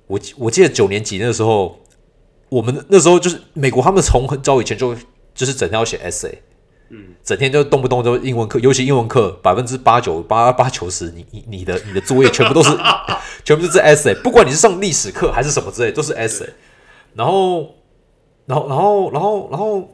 [0.08, 1.80] 我我记得九年级那时候，
[2.50, 4.96] 我们那时候就是美国，他们从很早以前就
[5.34, 6.36] 就是整天要写 essay，
[6.90, 12.70] 嗯，整天就动不动就英文课，尤其英文课百分之八九八八九十，你你你的你的作业全部都是
[13.44, 16.50] 全部都是 essay，不管你是上历史课还是什么之类，都是 essay，
[17.16, 17.74] 然后
[18.46, 19.90] 然后然后然后然后。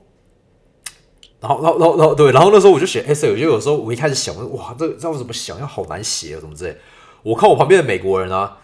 [1.42, 6.78] 然后，然后，然后，然后，对，然后那时候我就写 essay，我就有时候我一开始想，哇，这这我怎么想，要好难写啊，怎么之类。
[7.24, 8.60] 我看我旁边的美国人啊，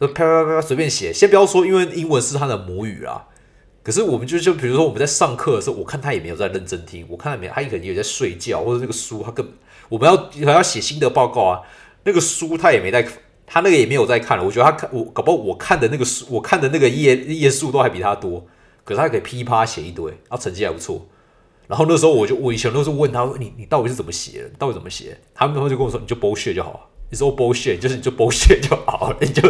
[0.00, 3.26] 就啪啪啪随便写，先不要说，因为英文是他的母语啊。
[3.84, 9.48] 可是我们就就比如说我们在上课的时候，我看他也没有在认真听，我看他没，他可能也在睡觉，或者那个书他更，
[9.88, 11.60] 我们要还要写心得报告啊，
[12.04, 13.06] 那个书他也没在，
[13.46, 14.44] 他那个也没有在看。
[14.44, 18.44] 我觉得他看我搞不好我看的那个书，我看的那个页页数都还比他多，
[18.84, 21.06] 可是他可以噼啪写一堆，然后成绩还不错。
[21.68, 24.50] 然后那时候我就我以前都是问他说你你到底是怎么写的？
[24.58, 25.16] 到底怎么写？
[25.34, 29.42] 他们就跟我说你就 bullshit 就好，你说 bullshit 就是你就 bullshit 就好， 你就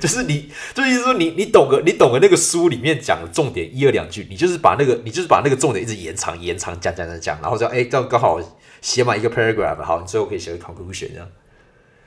[0.00, 8.40] 就是你就意思说你你懂个你懂个那个书里面讲的重点一二两句，你就是把那个你就是把那个重点一直延长延长讲讲讲讲，然后这样哎这样刚好
[8.80, 11.28] 写满一个 paragraph，好，你最后可以写个 conclusion 这样。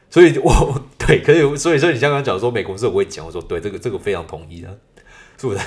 [0.10, 4.80] 所以我 对可以，所以说你刚刚讲说美国是我会讲，我说对这个这个非常同意的，
[5.40, 5.60] 是不是？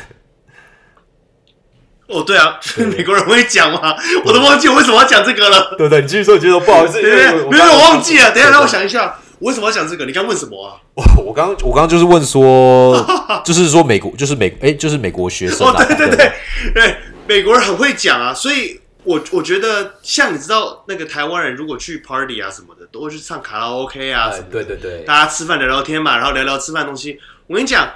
[2.12, 2.61] 哦，对啊，
[2.96, 3.94] 美国人会讲吗？
[4.25, 5.75] 我都忘记我为什么要讲这个了。
[5.79, 8.31] 对对，你继续说，继续说，不好意思，没有没有，我忘记了。
[8.31, 10.05] 等一下，让我想一下，我为什么要讲这个？
[10.05, 10.77] 你刚问什么啊？
[10.94, 13.05] 我我刚我刚刚就是问说，
[13.44, 15.66] 就是说美国，就是美，哎，就是美国学生。
[15.66, 16.33] 哦，对对对
[16.75, 16.96] 对，
[17.27, 24.44] 美国人很会讲啊，所以我我觉得，像你知道，那个台湾人如果去 party 啊什么的，都会去唱卡拉 OK 啊什么。
[24.53, 27.18] 对对对，大家吃饭聊聊天嘛，然后聊聊吃饭东西。
[27.46, 27.88] 我跟你讲，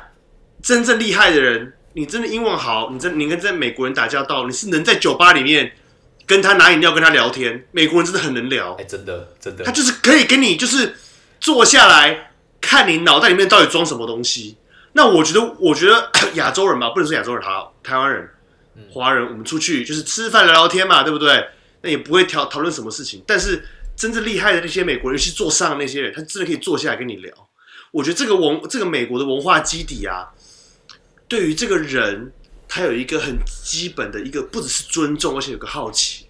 [0.63, 1.73] 真正厉害的人。
[1.97, 5.73] 你真的英文好，你真你跟在美国人打交道，你是能在酒吧里面
[6.27, 7.67] 跟他拿饮料跟他聊天。
[7.73, 10.95] 美国人真的很能聊，哎，真的真的，他就是可以跟你就是
[11.41, 14.59] 坐下来看你脑袋里面到底装什么东西。
[14.93, 18.29] 那我觉得，我觉得 亚洲人吧，不能说亚洲人，好，台湾人、
[18.93, 21.49] 华人，我们出去就是吃饭聊聊天嘛，对不对？
[21.81, 23.25] 那也不会讨讨论什么事情。
[23.27, 27.33] 但是真正厉害的那些美国人，尤其坐上的那些人，他真的可以坐下来跟你聊。
[27.91, 30.29] 我觉得这个文，这个美国的文化基底啊。
[31.29, 32.33] 对于这个人，
[32.69, 36.27] 他有一个很基本的一个，不只是尊重，而且有个好奇。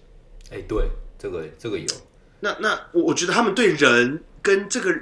[0.49, 1.85] 哎，对，这个这个有。
[2.39, 4.95] 那那我我觉得他们对人跟这个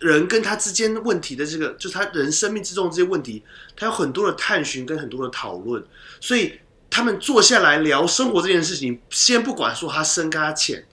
[0.00, 3.42] 人跟他之间问题的这个，就是他人生命之中这些问题，
[3.76, 5.84] 他有很多的探寻跟很多的讨论。
[6.20, 6.58] 所以
[6.90, 10.86] 他们坐下来聊生活这件事情，先不管说他深跟他浅，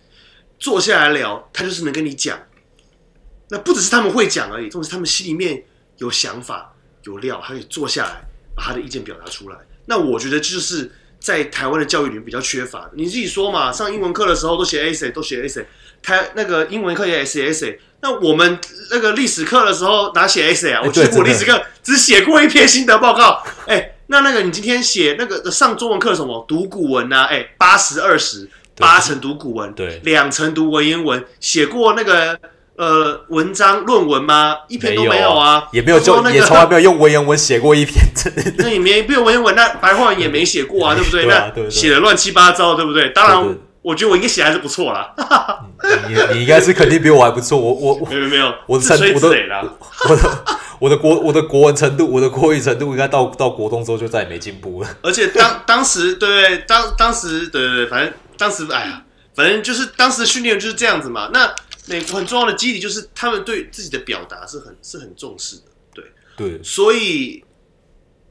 [0.59, 2.37] 坐下来聊，他就是能跟你讲。
[3.49, 5.63] 那不只是他们会讲而已，重点是他们心里面
[5.97, 6.74] 有想法。
[7.05, 8.21] 有料，他可以坐下来
[8.55, 9.57] 把他的意见表达出来。
[9.85, 12.91] 那我觉得就是在台湾的教育里面比较缺乏的。
[12.95, 15.63] 你自己说嘛，上英文课的时候都写 essay，都写 essay。
[16.01, 17.77] 台那个英文课也写 essay。
[18.01, 18.59] 那我们
[18.91, 20.81] 那个历史课的时候哪写 essay 啊？
[20.83, 23.43] 我记得我历史课只写过一篇心得报告。
[23.67, 27.23] 哎，那那个你今天写那个上中文课什么读古文呐？
[27.29, 31.23] 哎，八十二十，八成读古文，对，两成读文言文。
[31.39, 32.39] 写过那个。
[32.77, 34.53] 呃，文章论文吗？
[34.67, 38.03] 一篇都没有啊，也没有就也从来没有用文言文写过一篇。
[38.57, 41.25] 那你没没有文言文，那白话文也没写过啊， 对不对？
[41.25, 43.09] 那写的乱七八糟，对不对？
[43.11, 45.13] 当然，我觉得我应该写还是不错啦。
[46.09, 47.57] 你你应该是肯定比我还不错。
[47.57, 49.27] 我我没有没有，我的程度我的
[50.09, 50.29] 我的
[50.79, 54.89] 我的国我的国文程度，我的国语程度应该到到国中之后就再也没进步了。
[55.01, 59.01] 而且当当时对当当时对对对，反正当时哎呀。
[59.35, 61.29] 反正就是当时的训练就是这样子嘛。
[61.33, 61.53] 那
[61.87, 66.05] 美国很重要的基底就是他们对自己的表达是很是很重视的，对。
[66.37, 67.43] 对，所以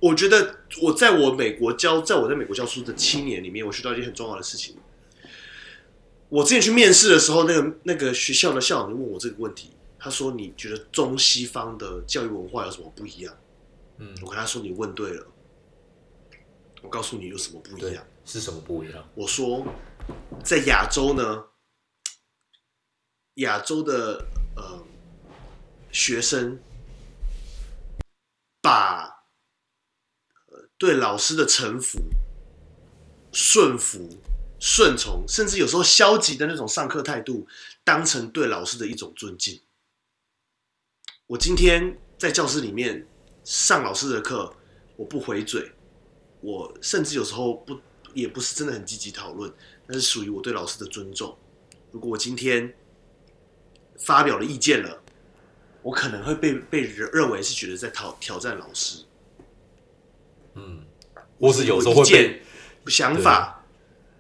[0.01, 4.77] 我觉得我在我美国教，在我在美国教书的七年里面，我学到一件很重要的事情。
[6.29, 13.33] 我之前去面试的时候，那个那个学校的校长就问我这个问题，他说：“你觉得中西方的教育文化有什么不一样？”
[13.99, 15.27] 嗯，我跟他说：“你问对了。”
[16.83, 19.09] 我告诉你有什么不一样。，是什么不一样？
[19.15, 19.65] 我说，
[20.43, 21.45] 在亚洲呢，
[23.37, 24.85] 亚洲的呃
[25.91, 26.61] 学生
[28.61, 29.25] 把
[30.47, 31.99] 呃对老师的臣服、
[33.33, 34.19] 顺服、
[34.61, 37.47] 顺从，甚至有时候消极的那种上课态度，
[37.83, 39.61] 当成对老师的一种尊敬。
[41.27, 43.07] 我今天在教室里面
[43.43, 44.55] 上老师的课，
[44.97, 45.73] 我不回嘴，
[46.41, 47.81] 我甚至有时候不
[48.13, 49.53] 也不是真的很积极讨论，
[49.87, 51.37] 那是属于我对老师的尊重。
[51.91, 52.77] 如果我今天
[53.99, 55.03] 发表了意见了，
[55.83, 59.05] 我可能会被被认认为是觉得在挑挑战老师，
[60.55, 60.85] 嗯，
[61.41, 62.41] 或是有时候会意见
[62.85, 63.65] 被想法，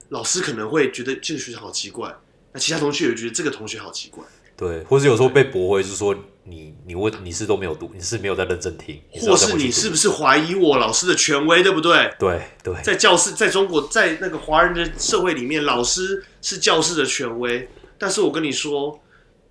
[0.08, 2.14] 老师可能会觉得这个学生好奇怪，
[2.52, 4.24] 那其他同学也觉得这个同学好奇怪，
[4.56, 12.14] 对，或是有时候被驳回，就是说你你问你是都没有读，你是没有在认真听，或是你是不是怀疑我老师的权威，对不对？
[12.18, 17.68] 对对在教室，在中国，在那个华人的社会里面，老师是教室的权威。
[17.96, 19.00] 但是我跟你说，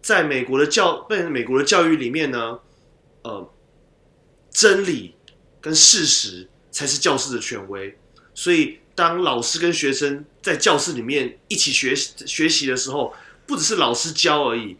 [0.04, 2.60] 在美国的教，在美国的教育里面呢，
[3.24, 3.50] 呃，
[4.52, 5.16] 真理
[5.62, 7.98] 跟事实才是教师的权威。
[8.36, 13.16] 所以，当老师跟学生在教室里面一起学习学习的时候，
[13.48, 14.76] 不只是老师教而已，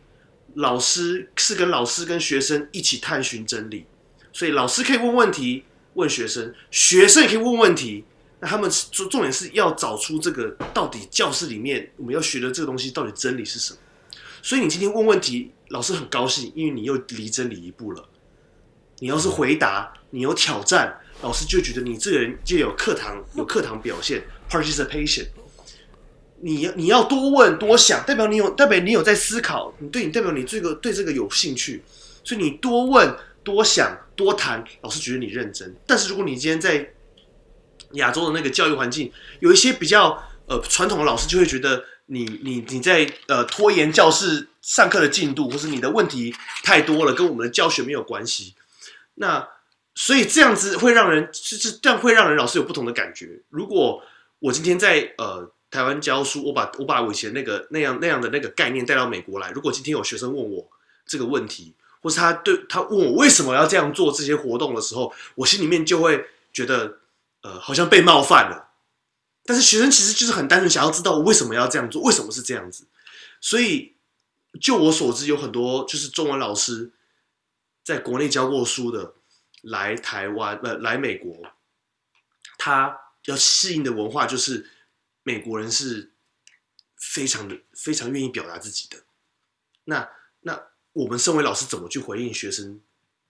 [0.56, 3.86] 老师是跟老师跟学生一起探寻真理。
[4.34, 8.04] 所以，老师可以问问题，问学生，学生也可以问问题。
[8.42, 13.80] 那他们重重点是要找出这个到底教室里面我们要学的这个东西到底真理是什么。
[14.44, 18.10] 所以你今天问问题，老师很高兴，因为你又离真理一步了。
[19.00, 25.26] 你要是回答，你有挑战，老师就觉得你这个人就有课堂 有课堂表现 participation。
[26.42, 31.82] 你你要多问多想，代表你有代表你有在思考，你对你代表你这个对这个有兴趣，
[32.26, 35.74] 所以你多问多想多谈，老师觉得你认真。
[35.88, 36.92] 但是如果你今天在
[37.94, 48.56] 亚洲的那个教育环境，有一些比较呃传统的老师就会觉得你你你在呃拖延教室上课的进度，或是你的问题太多了，跟我们的教学没有关系。
[49.16, 49.48] 那
[49.96, 53.42] 所以这样子会让人就是这样会让人老师有不同的感觉。
[53.50, 54.04] 如果
[54.40, 60.68] 我今天在呃台湾教书，我把我把我以前那个那样那样的那个概念带到美国来，如果今天有学生问我
[61.06, 66.98] 这个问题，或是他对他问我为什么要这样做这些活动的时候，我心里面就会觉得
[67.42, 68.73] 呃好像被冒犯了。
[69.46, 72.88] 但是学生其实就是很单纯想要知道我为什么要这样做，为什么是这样子。
[73.42, 73.96] 所以
[74.62, 76.94] 就我所知，有很多就是中文老师
[77.84, 79.16] 在国内教过书的，
[79.62, 81.42] 来台湾呃来美国，
[82.58, 84.70] 他要适应的文化就是
[85.24, 86.14] 美国人是
[86.96, 89.04] 非常的非常愿意表达自己的。
[89.84, 90.10] 那
[90.42, 92.80] 那我们身为老师，怎么去回应学生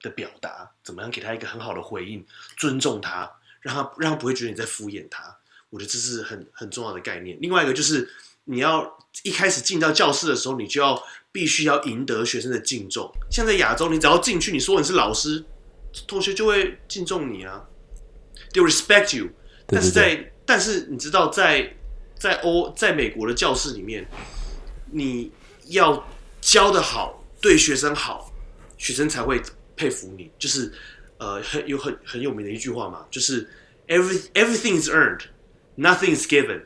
[0.02, 0.72] 的表达？
[0.84, 2.24] 怎么样给他一个很好的回应？
[2.58, 5.40] 尊重他，让他让他不会觉得你在敷衍他。
[5.74, 7.36] 我觉得这是很很重要的概念。
[7.42, 8.08] 另外一个就是
[8.44, 13.12] 你要一开始进到教室的时候，你就要必须要赢得学生的敬重。
[13.32, 15.44] 像在亚洲，你只要进去，你说你是老师，
[16.06, 17.66] 同学就会敬重你啊
[18.54, 19.30] ，they respect you。
[19.66, 21.76] 但是在但是你知道在
[22.20, 24.08] 在欧在美国的教室里面，
[24.92, 25.32] 你
[25.70, 26.08] 要
[26.40, 28.32] 教的好，对学生好，
[28.78, 29.42] 学生才会
[29.76, 30.30] 佩服你。
[30.38, 30.72] 就是
[31.18, 33.50] 呃很有很很有名的一句话嘛，就是
[33.88, 35.22] every everything is earned,
[35.78, 36.64] nothing is given。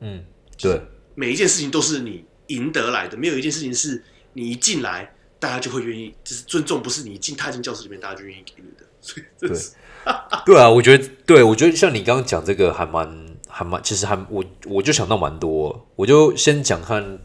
[0.00, 0.24] 嗯，
[0.58, 0.80] 对
[1.14, 8.84] 每一件事情都是你赢得来的，没有一件事情是你一进来大家就会愿意，就是尊重不是你一进踏进教室里面大家就愿意给你的。
[9.00, 9.72] 所以这是
[10.44, 17.18] 对啊，我觉得对我觉得像你刚刚讲这个还蛮还蛮，其实还我我就想到蛮多，我就先讲看，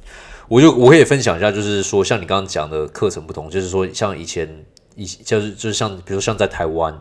[0.47, 4.65] 我就我可以分享一下，就是说像你刚刚讲的课程不同，就是说像以前
[4.95, 6.93] 以就是就是像比如说像在台湾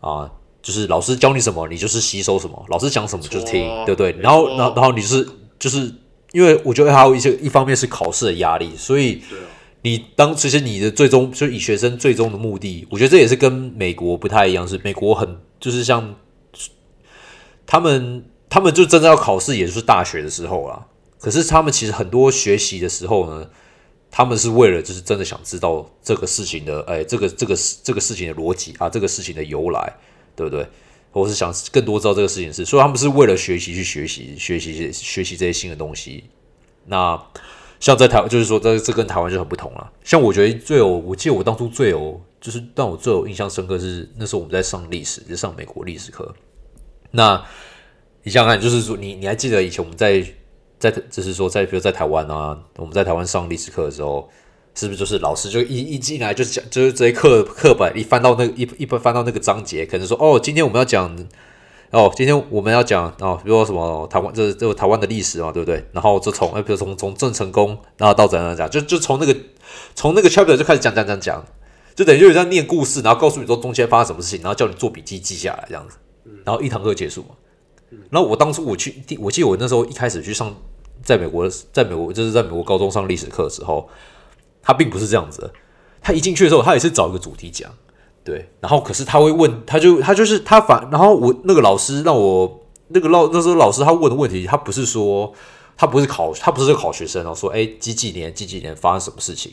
[0.00, 0.30] 啊。
[0.64, 4.12] 就是老师教你什么，你就是吸收什么；老师讲什么就听，对不对？
[4.18, 5.92] 然后，然后，然后你就是就是，
[6.32, 9.22] 因为我觉得还有一些一方面是考试的压力，所以
[9.82, 16.14] 你当其实你的最终就以学生最终的目的，我觉得这也是跟美国不太一样，是美国很就是像
[17.66, 20.86] 他们他们就真的要考试，也就是大学的时候啦。
[21.20, 23.46] 可是他们其实很多学习的时候呢，
[24.10, 29.94] 他们是为了就是真的想知道这个事情的，哎，这个这个这个事情的逻辑啊，这个事情的由来，
[30.36, 30.66] 对不对？
[31.12, 36.24] 或是想更多知道这个事情是，所以他们是为了学习去学习，学习学习这些新的东西
[36.86, 37.16] 那
[37.78, 39.92] 像在台，就是说这这跟台湾就很不同了。
[40.02, 46.34] 像我觉得最有，我记得我当初最有，就是让我最有印象深刻是那时候我们在上历史，就上美国历史课。
[47.12, 47.40] 那
[48.22, 50.24] 你想想看，就是说你你还记得以前我们在
[50.78, 54.28] 在就是说在比如在台湾啊，我们在台湾上历史课的时候，
[54.74, 61.16] 是不是就是老师就一一进来就是讲，就是这些课课本一翻到那一一翻到那个章节，可能说哦，今天我们要讲。
[61.90, 65.86] 哦，今天我们要讲哦，比如说什么台湾，这这台湾的历史嘛，对不对？
[65.92, 69.36] 然后就从，哎，比如从从郑成功，然后到怎样讲，就就从那个
[69.94, 71.44] 从那个 chapter 就开始讲讲讲讲，
[71.94, 75.96] 就等于就是在念故事，然后告诉你说中间发生什么事情，然后叫你做笔记记下来这样子，
[76.44, 77.28] 然后一堂课结束嘛。
[78.10, 80.52] 然后我当初我去，我记得我那时候一开始去上，
[81.04, 83.88] 在美国，在美国就是在美国高中上历史课的时候，
[84.64, 85.52] 他并不是这样子，
[86.00, 87.70] 他一进去的时候，他也是找一个主题讲。
[88.24, 95.30] 对，然后可是他会问，他就他就是他反，然后我那个老师让我那个老那时候老师他问的问题，他不是说
[95.76, 99.52] 他不是考他不是考学生哦，说哎几几年几几年发生什么事情，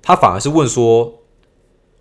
[0.00, 1.20] 他反而是问说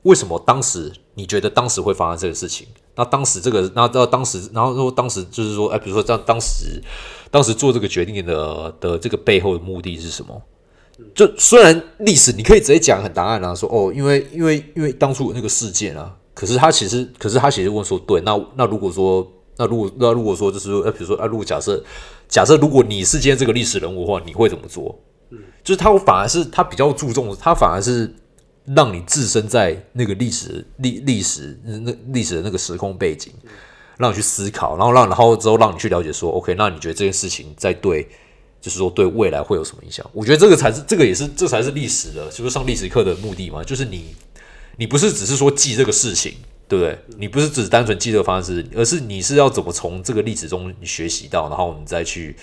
[0.04, 2.66] 为什么当时你觉得当时会发生这个事情？
[2.96, 6.82] 那当时这个那到当时然后说当时就是说哎，比如说这样当时
[7.30, 10.42] 当时做这个决定的的这个背后的目的是什么？
[11.16, 19.28] 就虽然历史你可以直接讲很答案啊，说哦，因为因为因为当初有那个事件啊，可是他其实可是他其实问说，对，那那如果说
[19.58, 21.84] 那如果那如果说就是呃，比如说啊，如果假设
[22.28, 24.98] 假设如果你是今天这个历史人物的话，你会怎么做？
[25.32, 28.14] 嗯，就是他反而是他比较注重，他反而是
[28.76, 33.34] 让你置身在那个历史历历史那历史的那个时空背景，
[33.98, 38.08] 让你去思考，然后让然后之后让你去了解说，OK，那你觉得这件事情在对？
[38.62, 40.06] 就是说，对未来会有什么影响？
[40.12, 43.64] 我觉得这个才是，这个也是，这才是历史的，就是上历史课的目的嘛。
[43.64, 44.16] 就是你，
[44.78, 46.34] 你不是只是说记这个事情，
[46.68, 47.00] 对不对？
[47.18, 52.36] 你不是只单纯记这个方式，而是你是要怎么从这个历史中你学习到，然后你再去，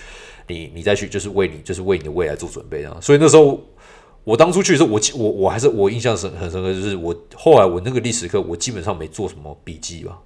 [0.47, 2.97] 你你再去，就是为你，就是为你的未来做准备啊。
[3.01, 3.63] 所以那时候
[4.23, 10.17] 我当初去的时候，我我我还是我印象深很深刻，就是我后来我那个历史课，我基本上没做什么笔记吧。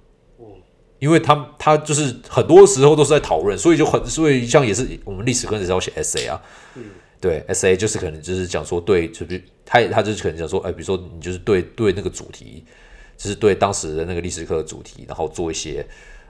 [1.02, 6.40] 因为他他就是很多时候都是在讨论，所以就很所以像也是我们历史课也是要写 S A 啊，
[6.76, 6.84] 嗯，
[7.20, 12.64] 对 S A 就是可能就是讲说对，就比他他就是可能讲说，哎，比如说你就是对对那个主题，
[13.16, 15.84] 就是对当时的那个历史课的主题，然后做一些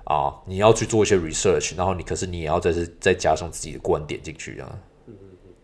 [0.05, 4.79] 啊，你要去做一些 research，然后你可是你也要再是再加上自己的观点进去啊，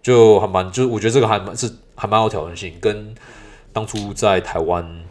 [0.03, 3.15] 就还蛮就是我觉得这个还蛮是还蛮有挑战性，跟
[3.73, 5.03] 当初在台湾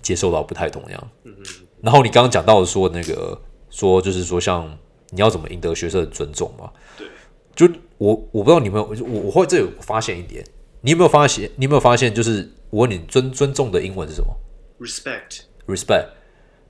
[0.00, 1.44] 接受到不太同样，嗯嗯。
[1.82, 4.78] 然后你刚刚讲到的说那个说就是说像
[5.10, 6.70] 你要怎么赢得学生的尊重嘛？
[6.96, 7.06] 对，
[7.54, 7.66] 就
[7.98, 10.44] 我我不知道你有没有我我会这有发现一点，
[10.80, 14.34] 你有没有发现你有没有发现就是我问你尊尊重的英文是什么
[14.80, 16.06] ？respect respect，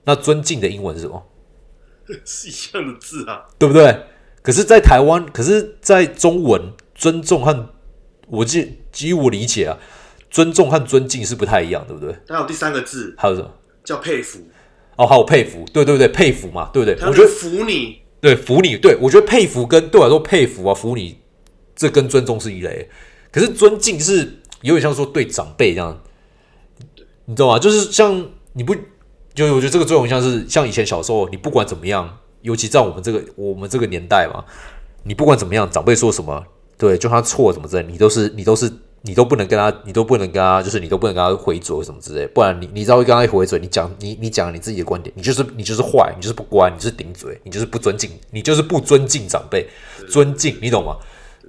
[0.05, 1.23] 那尊敬的英文是什么？
[2.25, 3.97] 是一样的字啊，对不对？
[4.43, 7.71] 可是，在台湾，可是在中文尊重和
[8.27, 9.79] 我记基于我理解啊，
[10.29, 12.13] 尊重和尊敬是不太一样，对不对？
[12.29, 13.49] 还有第三个字，还有什么
[13.85, 14.41] 叫佩服？
[14.97, 16.95] 哦，还有佩服，对对对，佩服嘛，对不对？
[17.09, 21.17] 我觉得服你，对服你，对我觉得佩服跟对我来说佩服啊，服你，
[21.75, 22.89] 这跟尊重是一类。
[23.31, 25.99] 可是尊敬是有点像说对长辈这样，
[27.25, 27.59] 你知道吗？
[27.59, 28.75] 就是像你不，
[29.35, 34.45] 就我觉得这个作用像是像以前小时候，你不管怎么样，尤其在我们这个我们这个年代嘛，
[35.05, 36.45] 你不管怎么样，长辈说什么，
[36.77, 38.71] 对，就他错什么之类，你都是你都是。
[39.05, 49.69] 你都不能跟他，你都不能跟他，就是你都不能跟他回嘴什么之类，不然你你知道会跟他回嘴，你讲你你讲你自己的观点，你就是你就是坏，你就是不乖，你就是顶嘴，你就是不尊敬，你就是不尊敬长辈，
[50.09, 50.97] 尊敬你懂吗？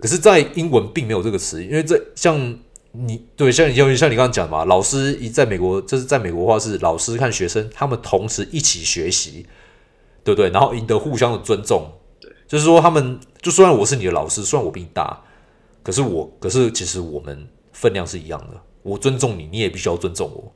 [0.02, 2.58] 可是，在英文并没有这个词，因为这像
[2.92, 9.46] 你对像你像像你刚刚讲嘛，老师一在美国，就是在美国话是老师看学生，他们同时一起学习，
[10.24, 10.50] 对不对？
[10.50, 11.88] 然后赢得互相的尊重，
[12.20, 15.22] 对，就是说他们就虽然我是你的老师，虽然我比你大。
[15.84, 18.60] 可是我，可是其实我们分量是一样的。
[18.82, 20.52] 我尊重你，你也必须要尊重我。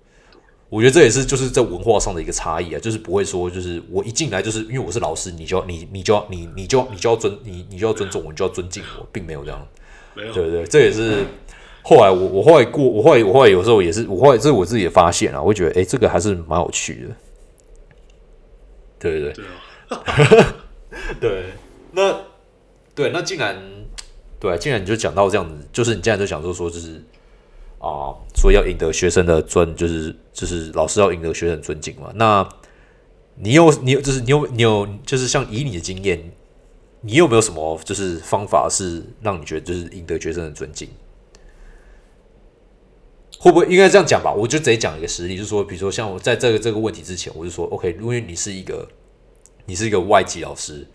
[0.69, 9.67] 我觉得这也是就是在文化上的一个差异啊，就是不会说就是我一进来就是因为我是老师，你就要你你就要你你就你就要尊你你就要尊重我，你就要尊敬我，并没有这样。
[10.13, 11.25] 没有，对对，这也是
[11.83, 17.15] 后来我我后来过我后来我后来有时候也是我后来这是我自己的发现啊，我会觉得哎，这个还是蛮有趣的。
[18.99, 19.45] 对对对，
[21.19, 21.43] 对，
[21.91, 22.19] 那
[22.95, 23.76] 对那竟然。
[24.39, 27.03] 对，既然你就讲到这样子，就是你既然就讲说说，就是
[27.79, 32.11] 啊，说要赢得学生的尊，就是就是老师要赢得学生尊敬嘛。
[32.13, 32.47] 那
[33.35, 36.31] 你有你有就是你有你有就是像以你的经验，
[37.01, 40.87] 你有没有什么就是方法是让你觉得就是赢得学生的尊敬？
[43.39, 44.31] 会不会应该这样讲吧？
[44.31, 48.87] 我就直接讲一个实例，就是说，比如说像我在这个这个问题之前，我就说，OK，因为你是一个
[49.65, 50.87] 你是一个外籍老师。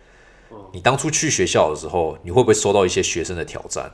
[0.52, 3.92] 哦你当初去学校的时候，你会不会收到一些学生的挑战？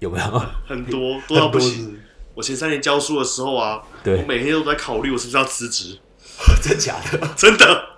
[0.00, 0.24] 有没有？
[0.66, 2.00] 很多多到不很行。
[2.34, 5.98] 我前三年教书的时候啊，对我每天都在考虑我是不是要辞职，
[6.62, 7.18] 真假的？
[7.36, 7.88] 真的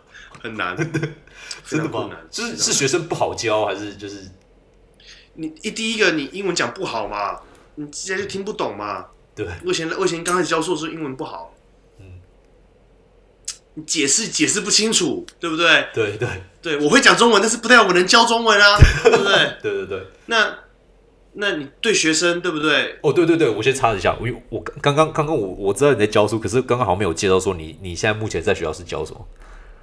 [0.42, 0.76] 很难，
[1.64, 2.18] 真的吗常困难？。
[2.30, 4.30] 就是是学生不好教，还是就是
[5.34, 7.40] 你一第一个你英文讲不好嘛，
[7.76, 9.06] 你直接就听不懂嘛。
[9.34, 11.55] 对我以前我以前刚开始教书的时候英文不好，嗯
[13.78, 15.86] 你解释解释不清楚，对不对？
[15.94, 16.28] 对对
[16.62, 19.36] 对，我会讲中文，但是不代表我能教中文啊，对不对？
[19.62, 20.06] 对对对？
[20.26, 20.54] 那
[21.34, 22.98] 那你对学生对不对？
[23.02, 29.20] 哦，对对对，我先插一下，我我刚刚刚刚我我知道你在教书，可是刚刚好像没有介绍说你你现在目前在学校是教什么？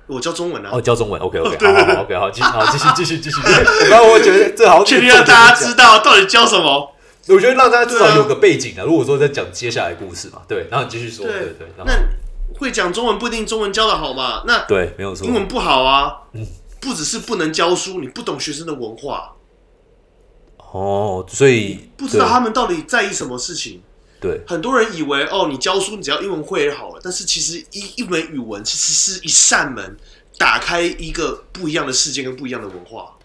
[0.08, 3.40] 我教中文啊，哦，教中文，OK OK， 好好好，OK 好，继续好继续继续继续。
[3.40, 6.94] 我刚刚我觉得这好像确定让大家知道到底教什么。
[7.28, 8.84] 我觉得让大家至少有个背景啊。
[8.84, 11.94] 如果说在讲接下来故事嘛，对，然后你继续说，对对，然后那
[12.58, 14.44] 会讲中文不一定中文教的好嘛？
[14.46, 16.46] 那对，没有错，英文不好啊，嗯
[16.80, 19.36] 不只是不能教书，你不懂学生的文化，
[20.58, 23.82] 哦，所以不知道他们到底在意什么事情。
[24.20, 29.98] 对很多人以为哦，你教书你只要英文会就好了，但是其实一一门语文其实是一扇门，
[30.38, 33.18] 打开一个不一样的世界跟不一样的文化。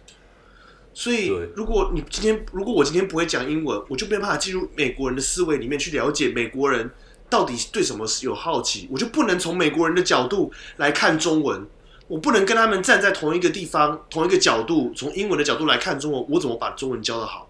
[0.92, 6.90] 所以，如果你今天如果我今天不会讲英文，我就没办法进入美国人的思维里面去了解美国人
[7.30, 11.66] 到底对什么有好奇，我就不能从美国人的角度来看中文，
[12.06, 17.48] 我不能跟他们站在同一个地方、同一个角度，从英文的角度来看中文，我怎么把中文教的好？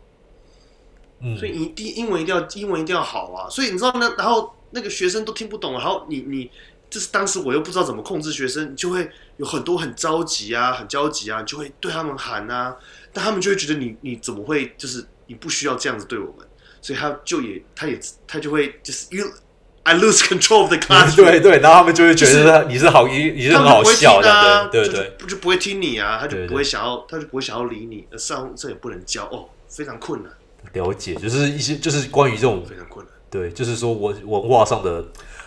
[1.21, 3.51] 嗯所以你第英文一定要英文一定要好啊！
[3.51, 6.49] 所以你知道呢，然后那个学生都听不懂，然后你你
[6.89, 12.77] 就是当时我又不知道怎么控制学生，你就会有很多很着急啊，很焦急啊，你就会对他们喊啊，
[13.13, 16.47] 但他们就会觉得你你怎么会就是你不需要这样子对我们，
[16.81, 19.27] 所以他就也他也他就会就是 you
[19.89, 25.15] I lose control of the classroom，对对，然后他们就会觉得你是好，你你是很好笑的，啊，对对。
[25.19, 30.31] 对，就不会听你啊，他就不会想要，他就不会想要理你，那上这也不能教哦，非常困难，
[30.75, 33.15] 了解，就是一些就是关于这种非常困难。
[33.31, 35.03] 对，就是说文文化上的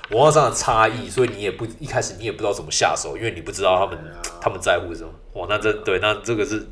[0.10, 4.18] 文化上的差异，所以你也不一开始你也不知道怎么下手，因为你不知道他们、啊。
[4.42, 5.10] 他们在乎什么。
[5.34, 6.68] 哇，那这对，那这个是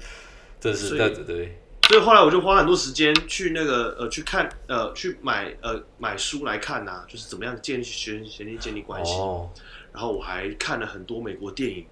[0.59, 1.55] 这是那对
[1.89, 9.13] 所以后来我就花很多时间去那个呃去看呃去买呃买书来看呐、就是怎么样建立学学建立建立关系。
[9.13, 9.49] 哦，
[9.91, 11.83] 然后我还看了很多美国电影，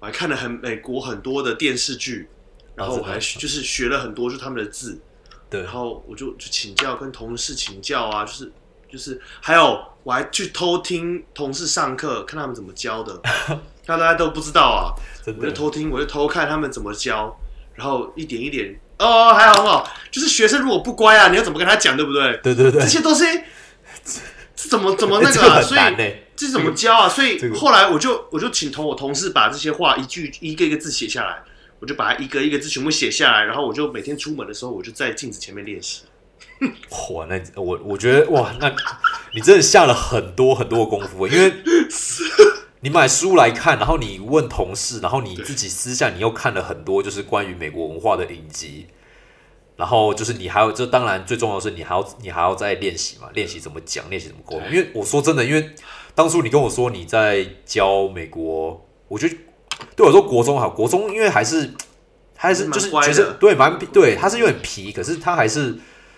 [0.00, 2.30] 我还看了很美国很多的电视剧，
[2.74, 4.98] 然后我还就是学了很多就是他们的字，
[5.50, 5.60] 对。
[5.62, 8.50] 然后我就去请教跟同事请教啊，就是
[8.90, 13.20] 就是还有我还去偷听同事上课，看他们怎么教的，
[13.84, 14.96] 大家都不知道啊。
[15.26, 17.38] 我就偷听，我就偷看他们怎么教，
[17.74, 19.90] 然后一点一点，哦，还好很好。
[20.10, 22.40] 就是学生如果不乖啊，你要怎么跟他讲，对不对？
[22.42, 23.24] 对对对这，些都是
[24.54, 25.80] 这怎么 怎么那个、啊，很所以。
[26.34, 27.08] 这怎么教啊？
[27.08, 31.42] 所以后来我就我就请同我同事把这些话一句一个一个字写下来，
[31.78, 36.02] 我就把它一个一个字全部写下来，然后我就每天出门的时候，我就在镜子前面练习。
[37.10, 38.74] 哇，那我我觉得哇，那
[39.34, 41.52] 你真的下了很多很多的功夫，因为
[42.84, 48.88] 你买书来看，然后你问同事，然后你自己私下你又看了很多就是关于美国文化的影集，
[49.76, 54.68] 然后就是你还有，这当然最重要的是你还要你还要再练习嘛，练习怎么讲，练习怎么沟通。
[54.68, 55.70] 因为我说真的，因为
[56.16, 59.36] 当初你跟我说你在教美国，我觉得
[59.94, 61.72] 对我说国中好，国中因为还是
[62.36, 65.66] 还是就是蛮乖的学生对蛮对，他是有点皮，可是他还是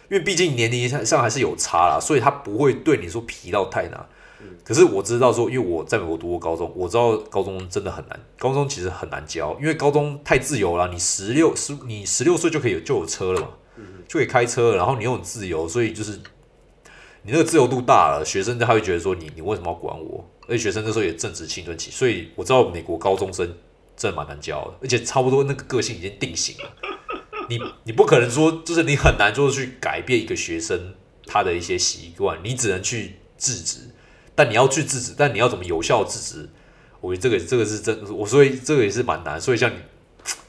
[0.08, 4.08] 因为毕竟年龄上还是有差啦，所以他不会对你说皮到太难。
[4.62, 10.88] 可是我知道说，因为我在美国读过高中，我知道高中真的很难，高中其实很难教，因为高中太自由了。
[10.88, 13.49] 你十六十你十六岁就可以有就有车了嘛，
[14.09, 16.12] 就可以开车了，然后你又很自由，所以就是
[17.22, 20.24] 你那个自由度大了，学生他会觉得说你你为什么要管我？
[20.47, 23.47] 而且学生那时候也正值青春期，所以我知道美国高中生
[23.97, 26.70] 真的蛮难教的，而且差不多那个个性已经定型了。
[27.49, 30.95] 你你不可能说，就是你很难就是去改变一个学生
[31.26, 33.80] 他的一些习惯，你只能去制止。
[34.35, 36.49] 但你要去制止，但你要怎么有效制止？
[37.01, 39.41] 我觉得这个这个是真，我所以这个也是蛮难。
[39.41, 39.76] 所以像你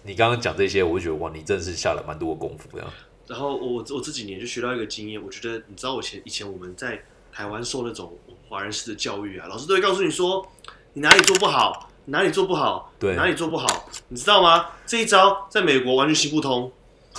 [0.04, 2.88] 你刚刚讲这些，我就觉得哇，你真的是下了蛮多的功夫这样。
[3.28, 8.18] 然后我我这几年就学到一个经验，我觉得你知道我前以前我们在台湾受那种
[8.48, 10.48] 华人式的教育啊，老师都会告诉你说
[10.94, 14.68] 你哪里做不好，你哪里做不好，对哪里做不好，你知道吗？
[14.86, 16.72] 这一招在美国完全行不通。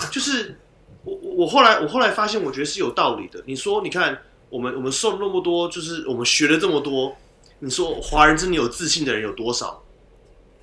[0.09, 0.57] 就是
[1.03, 3.43] 我我我后来我后来发现，我觉得是有道理的。
[3.45, 4.17] 你说你看
[4.49, 7.15] 我们我们受了那么多，就是我们学了这么多，
[7.59, 9.83] 你说华人真的有自信的人有多少？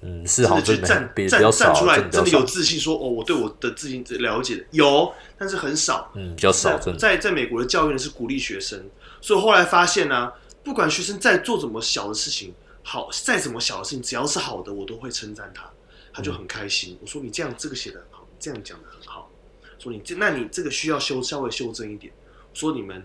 [0.07, 6.13] 嗯，是好真的的去站站站出来，真的有自信说哦，我对我的自信了解的有，但是很少。
[6.15, 6.99] 嗯，比较少，真的。
[6.99, 8.85] 在在美国的教育呢是鼓励学生，
[9.23, 10.31] 所以后来发现呢、
[10.63, 15.65] 不管学生在做怎么小的事情，好再怎么小的事情，只要是好的，我都会称赞他。
[16.13, 16.99] 他就很开心。
[17.01, 19.31] 我说你这样这个写的很好，这样讲的很好。
[19.79, 22.13] 说你这那你这个需要修稍微修正一点。
[22.53, 23.03] 说你们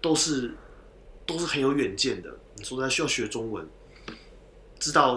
[0.00, 0.54] 都是
[1.26, 2.30] 都是很有远见的。
[2.56, 3.68] 你说他需要学中文，
[4.78, 5.16] 知道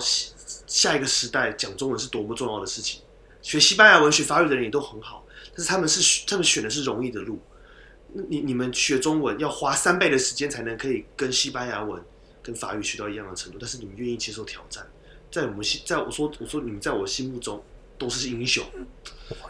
[0.68, 3.02] 下一个时代讲中文是多么重要的事情。
[3.42, 5.26] 学西班牙文、学法语的人也都很好，
[5.56, 7.40] 但是他们是他们选的是容易的路。
[8.28, 12.04] 你你们学中文要花三倍的时间才能可以跟西班牙文、
[12.44, 14.86] 跟法语学到一样的程度，但是你们愿意接受挑战，
[15.32, 17.64] 在我们心，在我说我说你们在我心目中
[18.02, 18.64] 都是英雄。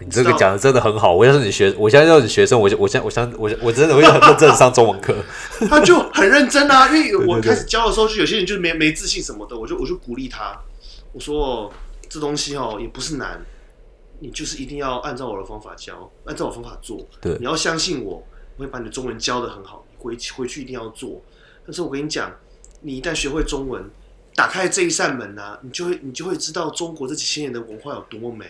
[0.01, 5.15] 你这个讲的真的很好，我要是你学，我现在要是学生，我我现我想我我真的会很认真上中文课。
[5.69, 10.59] 他就很认真啊，因为我开始教的时候，就有些人就是没没自信什么的，我就我就鼓励他，
[11.13, 11.71] 我说
[12.09, 13.43] 这东西哦也不是难，
[14.19, 17.07] 你就是一定要按照我的方法教，按照我方法做。
[17.19, 18.23] 对，你要相信我，
[18.57, 21.21] 我会把你的中文教的很好，回回去一定要做。
[21.65, 22.31] 但是我跟你讲，
[22.81, 23.83] 你一旦学会中文，
[24.35, 28.45] 打开这一扇门啊，你就会你就会知道中国这几千年的文化有多么美。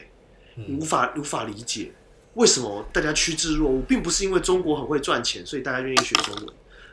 [0.56, 1.94] 你无法无法理解
[2.34, 6.48] 为什么大家趋之若鹜，并不是因为中国很会赚钱，所以大家愿意学中文，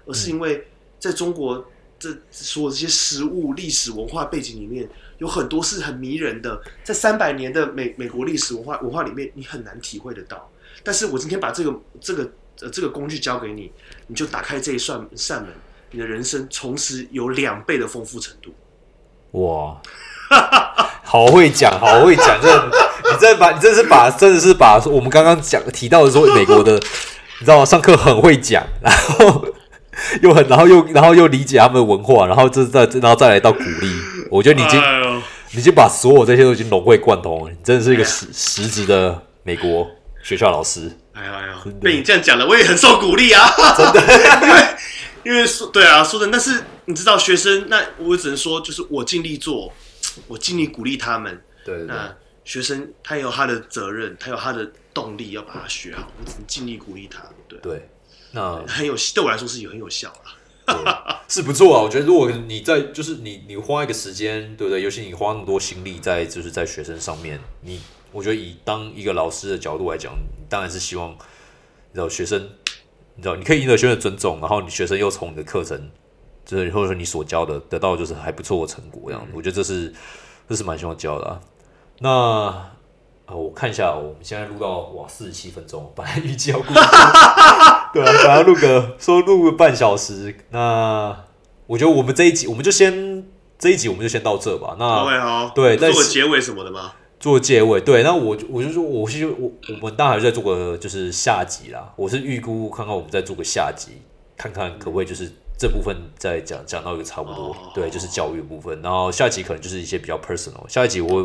[0.06, 0.64] 而是因为
[1.00, 1.68] 在中国
[1.98, 10.50] 这所有这些食物、历史文化背景里面，有很多是很迷人的，在三百年的美美国历史文化文化里面，你很难体会得到。
[10.84, 12.30] 但是我今天把这个这个
[12.60, 13.72] 呃这个工具交给你，
[14.06, 15.52] 你就打开这一扇扇门，
[15.90, 18.54] 你的人生从此有两倍的丰富程度。
[19.32, 19.76] 哇！
[21.04, 22.54] 好会讲，好会讲，这
[23.10, 27.64] 你这把，你这是把，真的是把我们刚刚讲提到的说美国的，你知道吗？
[27.64, 29.44] 上课很会讲，然后
[30.22, 33.90] 又很，然后又，然后又理解他们的文化，然后这再，然后再来到鼓励，
[34.30, 34.82] 我觉得你已经，
[35.52, 39.86] 你已经把所有这些都已经融会贯通了，你真的是一个实实质的美国
[40.22, 40.94] 学校老师。
[41.14, 44.00] 哎呀哎呀，被你这样讲了，我也很受鼓励啊，真的，
[44.46, 44.56] 因为
[45.24, 49.72] 因为说对啊，说的，但是你知道学生，那我只能说，就是我尽力做。
[50.26, 51.44] 我尽力鼓励他们。
[51.64, 52.12] 对，那
[52.44, 56.10] 学生他有他的责任，他有他的动力要把它学好。
[56.18, 57.22] 我只能尽力鼓励他。
[57.46, 57.88] 对对，
[58.32, 60.12] 那很有对我来说是有很有效
[60.66, 61.82] 了， 是不错啊。
[61.82, 64.82] 我觉得如果你在就是你你花一个时间，对不对？
[64.82, 70.12] 尤其你花那么多心力在就是在学生上面，你我觉得以当一个老师的角度来讲，
[70.48, 72.50] 当然是希望你知道学生，
[73.18, 75.90] 你知道你可以赢得学生的尊重，然后你学生又从你的课程。
[76.46, 79.92] 就是或者说你所教的得到就是还不错的成果，这样我觉得这是
[80.48, 81.40] 这是蛮需要教的啊。
[81.98, 82.10] 那
[83.26, 86.64] 啊，我看一下，我们现在录到哇四十七分钟， 本来预计要录，
[87.92, 90.34] 对啊，本来录个说录个半小时。
[90.48, 91.14] 那
[91.66, 93.26] 我觉得我们这一集我们就先
[93.58, 94.74] 这一集我们就先到这吧。
[94.78, 94.86] 那
[95.20, 96.92] 好，对，做结尾什么的吗？
[97.20, 98.02] 做结尾，对。
[98.02, 101.92] 那我我就说，我其实我我们当然还是在做个就是下集啦。
[101.96, 103.92] 我是预估看看我们再做个下集，
[104.36, 105.30] 看看可不可以就是。
[105.60, 108.80] 这部分再讲讲到一个差不多，对，就是教育部分。
[108.80, 110.62] 然后下集可能就是一些比较 personal。
[110.68, 111.24] 下一集我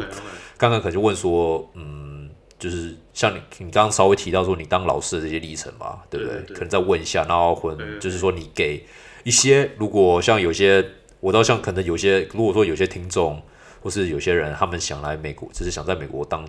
[0.57, 2.27] 刚刚可能就问说，嗯，
[2.57, 6.41] 就是像你你刚刚稍微提到说你当老师的这些历程嘛，对不对？
[6.55, 8.83] 可能再问一下，然后或就是说你给
[9.23, 10.83] 一些，如果像有些，
[11.19, 13.39] 我倒像可能有些，如果说有些听众
[13.83, 16.43] 或是有些人他们想来美国，只是想在美国当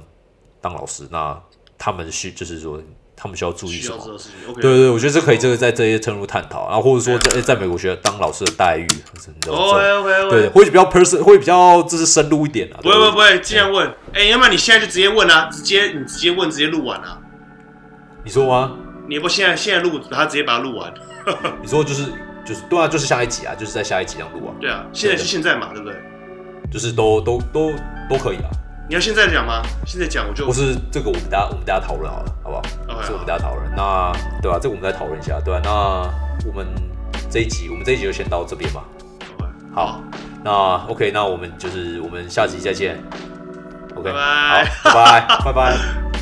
[0.60, 1.38] 当老师，那
[1.76, 2.80] 他们需就是说。
[3.16, 3.98] 他们需要注意什么？
[4.56, 8.88] 对对对，我觉得这可以，这个在这些深入探讨，然后或者说在在美国学当老师的待遇，
[10.28, 12.82] 对，会比较 person，会比较就是深入一点啊。
[12.82, 13.88] 不会不会不会，尽量问。
[14.12, 17.16] 哎，要不然你现在就直接问啊，直接你直接问，直接录完啊。
[18.24, 18.76] 你说吗？
[19.08, 20.92] 你不现在现在录，他直接把它录完。
[21.62, 22.06] 你说就是
[22.44, 24.54] 就是对啊，就是下一集啊，就是在下一集这样录啊。
[24.60, 25.96] 对啊，现在是现在嘛，对不对？
[26.74, 27.70] 就是都都都
[28.10, 28.50] 都可以啊。
[28.88, 29.62] 你要现在讲吗？
[29.86, 33.00] 现在讲我就不是这个，我们大家我们大家讨论好了，好不好？
[33.04, 33.64] 是我们大家讨论。
[33.76, 34.12] 那
[34.42, 34.58] 对吧？
[34.60, 35.60] 这个我们再讨论一下，对吧？
[35.62, 35.70] 那
[36.48, 36.66] 我们
[37.30, 38.82] 这一集，我们这一集就先到这边吧。
[39.72, 40.00] 好，
[40.42, 40.50] 那
[40.88, 42.98] OK，那我们就是我们下集再见。
[43.94, 45.76] OK，好，拜拜，拜拜。